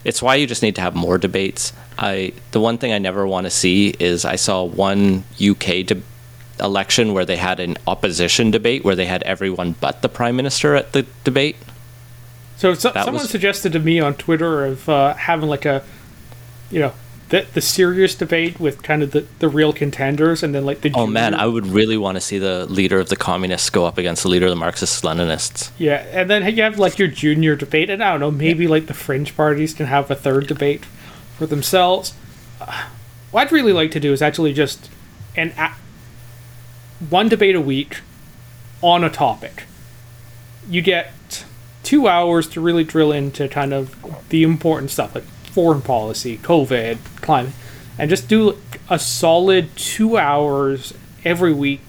[0.04, 1.74] It's why you just need to have more debates.
[1.98, 6.02] I the one thing I never want to see is I saw one UK de-
[6.60, 10.76] election where they had an opposition debate where they had everyone but the prime minister
[10.76, 11.56] at the debate.
[12.58, 15.84] So, so someone was- suggested to me on Twitter of uh, having like a,
[16.72, 16.94] you know,
[17.30, 20.92] the the serious debate with kind of the, the real contenders, and then like the
[20.94, 23.98] Oh man, I would really want to see the leader of the communists go up
[23.98, 25.72] against the leader of the Marxist Leninists.
[25.78, 28.86] yeah, and then you have like your junior debate, and I don't know, maybe like
[28.88, 30.86] the fringe parties can have a third debate
[31.38, 32.14] for themselves.
[32.62, 32.86] Uh,
[33.32, 34.90] what I'd really like to do is actually just
[35.36, 35.74] an a-
[37.10, 38.02] one debate a week
[38.82, 39.64] on a topic.
[40.70, 41.44] You get
[41.84, 43.96] two hours to really drill into kind of
[44.30, 45.26] the important stuff like
[45.56, 47.54] foreign policy, COVID, climate,
[47.98, 48.58] and just do
[48.90, 51.80] a solid two hours every week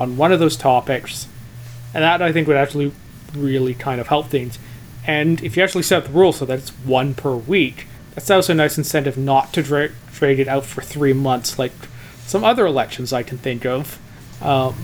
[0.00, 1.28] on one of those topics.
[1.94, 2.90] And that I think would actually
[3.32, 4.58] really kind of help things.
[5.06, 7.86] And if you actually set the rule so that it's one per week,
[8.16, 11.70] that's also a nice incentive not to dra- drag it out for three months like
[12.26, 14.00] some other elections I can think of.
[14.42, 14.74] Um,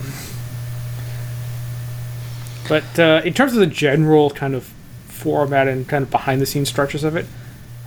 [2.68, 4.72] but uh, in terms of the general kind of
[5.08, 7.26] format and kind of behind the scenes structures of it,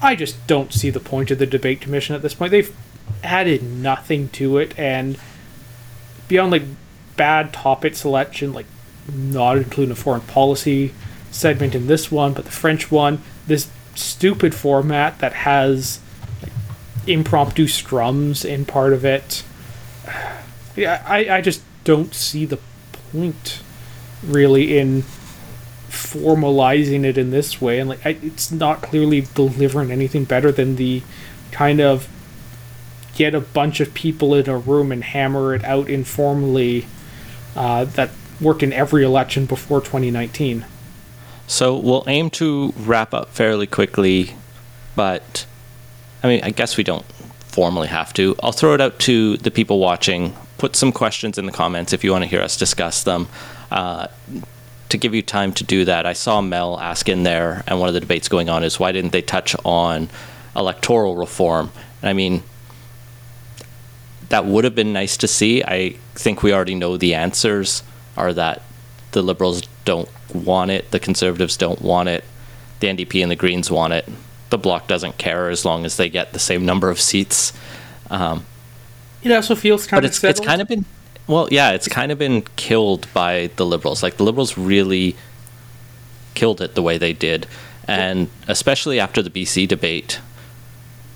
[0.03, 2.51] I just don't see the point of the debate commission at this point.
[2.51, 2.75] They've
[3.23, 5.17] added nothing to it, and
[6.27, 6.63] beyond like
[7.15, 8.65] bad topic selection, like
[9.11, 10.93] not including a foreign policy
[11.31, 15.99] segment in this one, but the French one, this stupid format that has
[16.41, 16.51] like,
[17.07, 19.43] impromptu scrums in part of it.
[20.75, 22.57] Yeah, I, I just don't see the
[23.11, 23.61] point
[24.23, 25.03] really in
[25.93, 30.75] formalizing it in this way and like I, it's not clearly delivering anything better than
[30.75, 31.03] the
[31.51, 32.09] kind of
[33.15, 36.87] get a bunch of people in a room and hammer it out informally
[37.55, 38.09] uh, that
[38.41, 40.65] worked in every election before 2019
[41.45, 44.33] So we'll aim to wrap up fairly quickly,
[44.95, 45.45] but
[46.23, 47.05] I mean, I guess we don't
[47.53, 48.35] formally have to.
[48.41, 50.33] I'll throw it out to the people watching.
[50.57, 53.27] Put some questions in the comments if you want to hear us discuss them.
[53.69, 54.07] Uh,
[54.93, 57.89] to give you time to do that, I saw Mel ask in there, and one
[57.89, 60.07] of the debates going on is why didn't they touch on
[60.55, 61.71] electoral reform?
[62.01, 62.43] And I mean,
[64.29, 65.63] that would have been nice to see.
[65.63, 67.81] I think we already know the answers
[68.15, 68.61] are that
[69.13, 72.23] the Liberals don't want it, the Conservatives don't want it,
[72.79, 74.07] the NDP and the Greens want it.
[74.51, 77.51] The Bloc doesn't care as long as they get the same number of seats.
[78.11, 78.45] Um,
[79.23, 80.85] it also feels kind but of it's it's kind of been
[81.27, 84.03] well, yeah, it's kind of been killed by the Liberals.
[84.03, 85.15] Like the Liberals really
[86.33, 87.47] killed it the way they did,
[87.87, 90.19] and especially after the BC debate,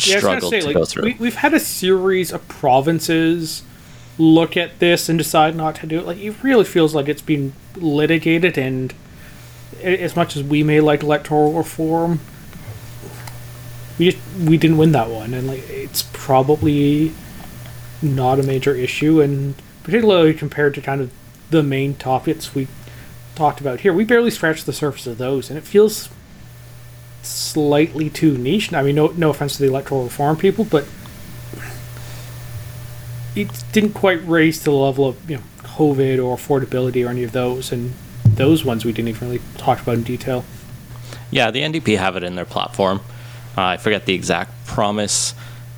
[0.03, 1.03] Yeah, struggled say, to like, go through.
[1.03, 3.63] We, we've had a series of provinces
[4.17, 6.05] look at this and decide not to do it.
[6.05, 8.93] Like, it really feels like it's been litigated, and
[9.83, 12.19] as much as we may like electoral reform,
[13.99, 17.11] we just, we didn't win that one, and like it's probably
[18.01, 19.55] not a major issue, and
[19.87, 21.09] particularly compared to kind of
[21.49, 22.67] the main topics we
[23.35, 26.09] talked about here, we barely scratched the surface of those, and it feels
[27.21, 28.73] slightly too niche.
[28.73, 30.85] I mean, no, no offense to the electoral reform people, but
[33.33, 37.23] it didn't quite raise to the level of you know COVID or affordability or any
[37.23, 37.93] of those, and
[38.25, 40.43] those ones we didn't even really talk about in detail.
[41.31, 42.99] Yeah, the NDP have it in their platform.
[43.57, 45.33] Uh, I forget the exact promise.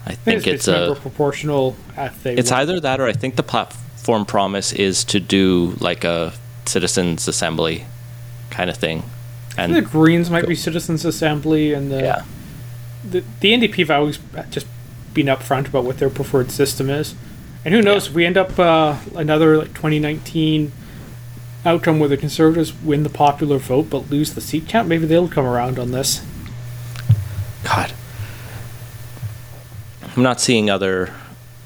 [0.07, 0.95] I think it's member a.
[0.95, 1.75] proportional
[2.39, 3.85] It's either that or I think the platform
[4.25, 6.33] promise is to do like a
[6.65, 7.85] citizens assembly
[8.49, 9.03] kind of thing.
[9.57, 12.23] And the Greens might be Citizens Assembly, and the yeah,
[13.03, 14.19] the, the NDP have always
[14.49, 14.67] just
[15.13, 17.15] been upfront about what their preferred system is.
[17.65, 20.71] And who knows, if we end up uh, another like 2019
[21.65, 25.27] outcome where the Conservatives win the popular vote but lose the seat count, maybe they'll
[25.27, 26.25] come around on this.
[27.63, 27.91] God.
[30.15, 31.13] I'm not seeing other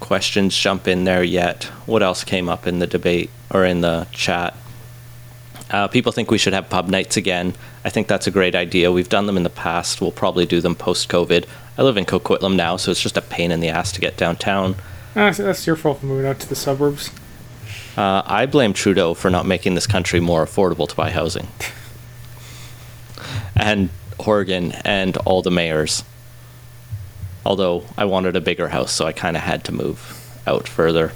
[0.00, 1.64] questions jump in there yet.
[1.86, 4.54] What else came up in the debate or in the chat?
[5.70, 7.54] Uh, people think we should have pub nights again.
[7.84, 8.92] I think that's a great idea.
[8.92, 10.00] We've done them in the past.
[10.00, 11.46] We'll probably do them post COVID.
[11.76, 14.16] I live in Coquitlam now, so it's just a pain in the ass to get
[14.16, 14.76] downtown.
[15.16, 17.10] Ah, so that's your fault for moving out to the suburbs.
[17.96, 21.48] Uh, I blame Trudeau for not making this country more affordable to buy housing.
[23.56, 23.90] and
[24.20, 26.04] Horgan and all the mayors.
[27.44, 31.12] Although I wanted a bigger house, so I kind of had to move out further.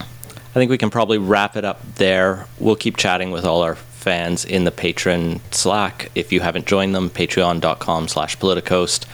[0.00, 2.46] I think we can probably wrap it up there.
[2.58, 6.10] We'll keep chatting with all our fans in the Patreon Slack.
[6.14, 9.04] If you haven't joined them, patreon.com slash politicoast.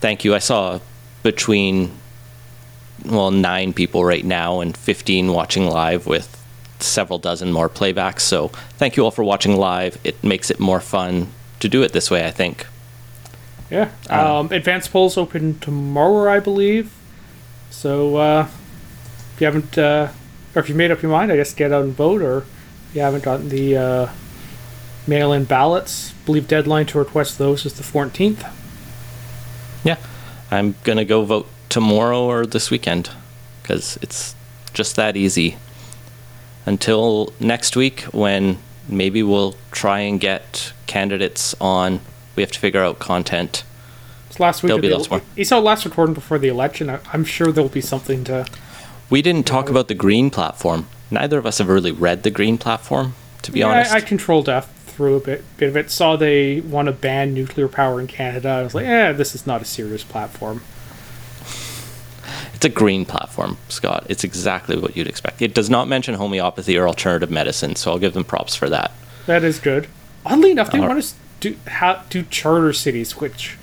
[0.00, 0.34] Thank you.
[0.34, 0.80] I saw
[1.22, 1.92] between
[3.04, 6.38] well, nine people right now and 15 watching live with
[6.80, 8.20] several dozen more playbacks.
[8.20, 8.48] So
[8.78, 9.98] thank you all for watching live.
[10.04, 11.28] It makes it more fun
[11.60, 12.66] to do it this way, I think.
[13.72, 13.90] Yeah.
[14.10, 16.92] Um, advanced polls open tomorrow, I believe.
[17.70, 18.48] So uh,
[19.34, 20.12] if you haven't, uh,
[20.54, 22.20] or if you made up your mind, I guess get out and vote.
[22.20, 24.08] Or if you haven't gotten the uh,
[25.06, 28.52] mail-in ballots, I believe deadline to request those is the 14th.
[29.84, 29.96] Yeah,
[30.50, 33.08] I'm going to go vote tomorrow or this weekend
[33.62, 34.34] because it's
[34.74, 35.56] just that easy.
[36.66, 42.00] Until next week, when maybe we'll try and get candidates on.
[42.36, 43.64] We have to figure out content.
[44.28, 44.68] It's last week.
[44.68, 45.20] There'll be the- lots more.
[45.36, 46.88] You saw last recording before the election.
[46.90, 48.46] I, I'm sure there'll be something to.
[49.10, 50.86] We didn't talk about the green platform.
[51.10, 53.92] Neither of us have really read the green platform, to be Yeah, honest.
[53.92, 55.90] I, I controlled F through a bit, bit of it.
[55.90, 58.48] Saw they want to ban nuclear power in Canada.
[58.48, 60.62] I was like, eh, this is not a serious platform.
[62.54, 64.06] It's a green platform, Scott.
[64.08, 65.42] It's exactly what you'd expect.
[65.42, 68.92] It does not mention homeopathy or alternative medicine, so I'll give them props for that.
[69.26, 69.88] That is good.
[70.24, 70.88] Oddly enough, they Alright.
[70.88, 73.56] want us to ha- do charter cities, which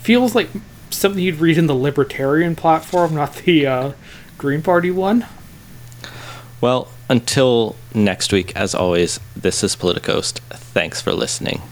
[0.00, 0.48] feels like
[0.90, 3.92] something you'd read in the Libertarian platform, not the uh,
[4.38, 5.26] Green Party one.
[6.60, 10.38] Well, until next week, as always, this is Politicoast.
[10.50, 11.62] Thanks for listening.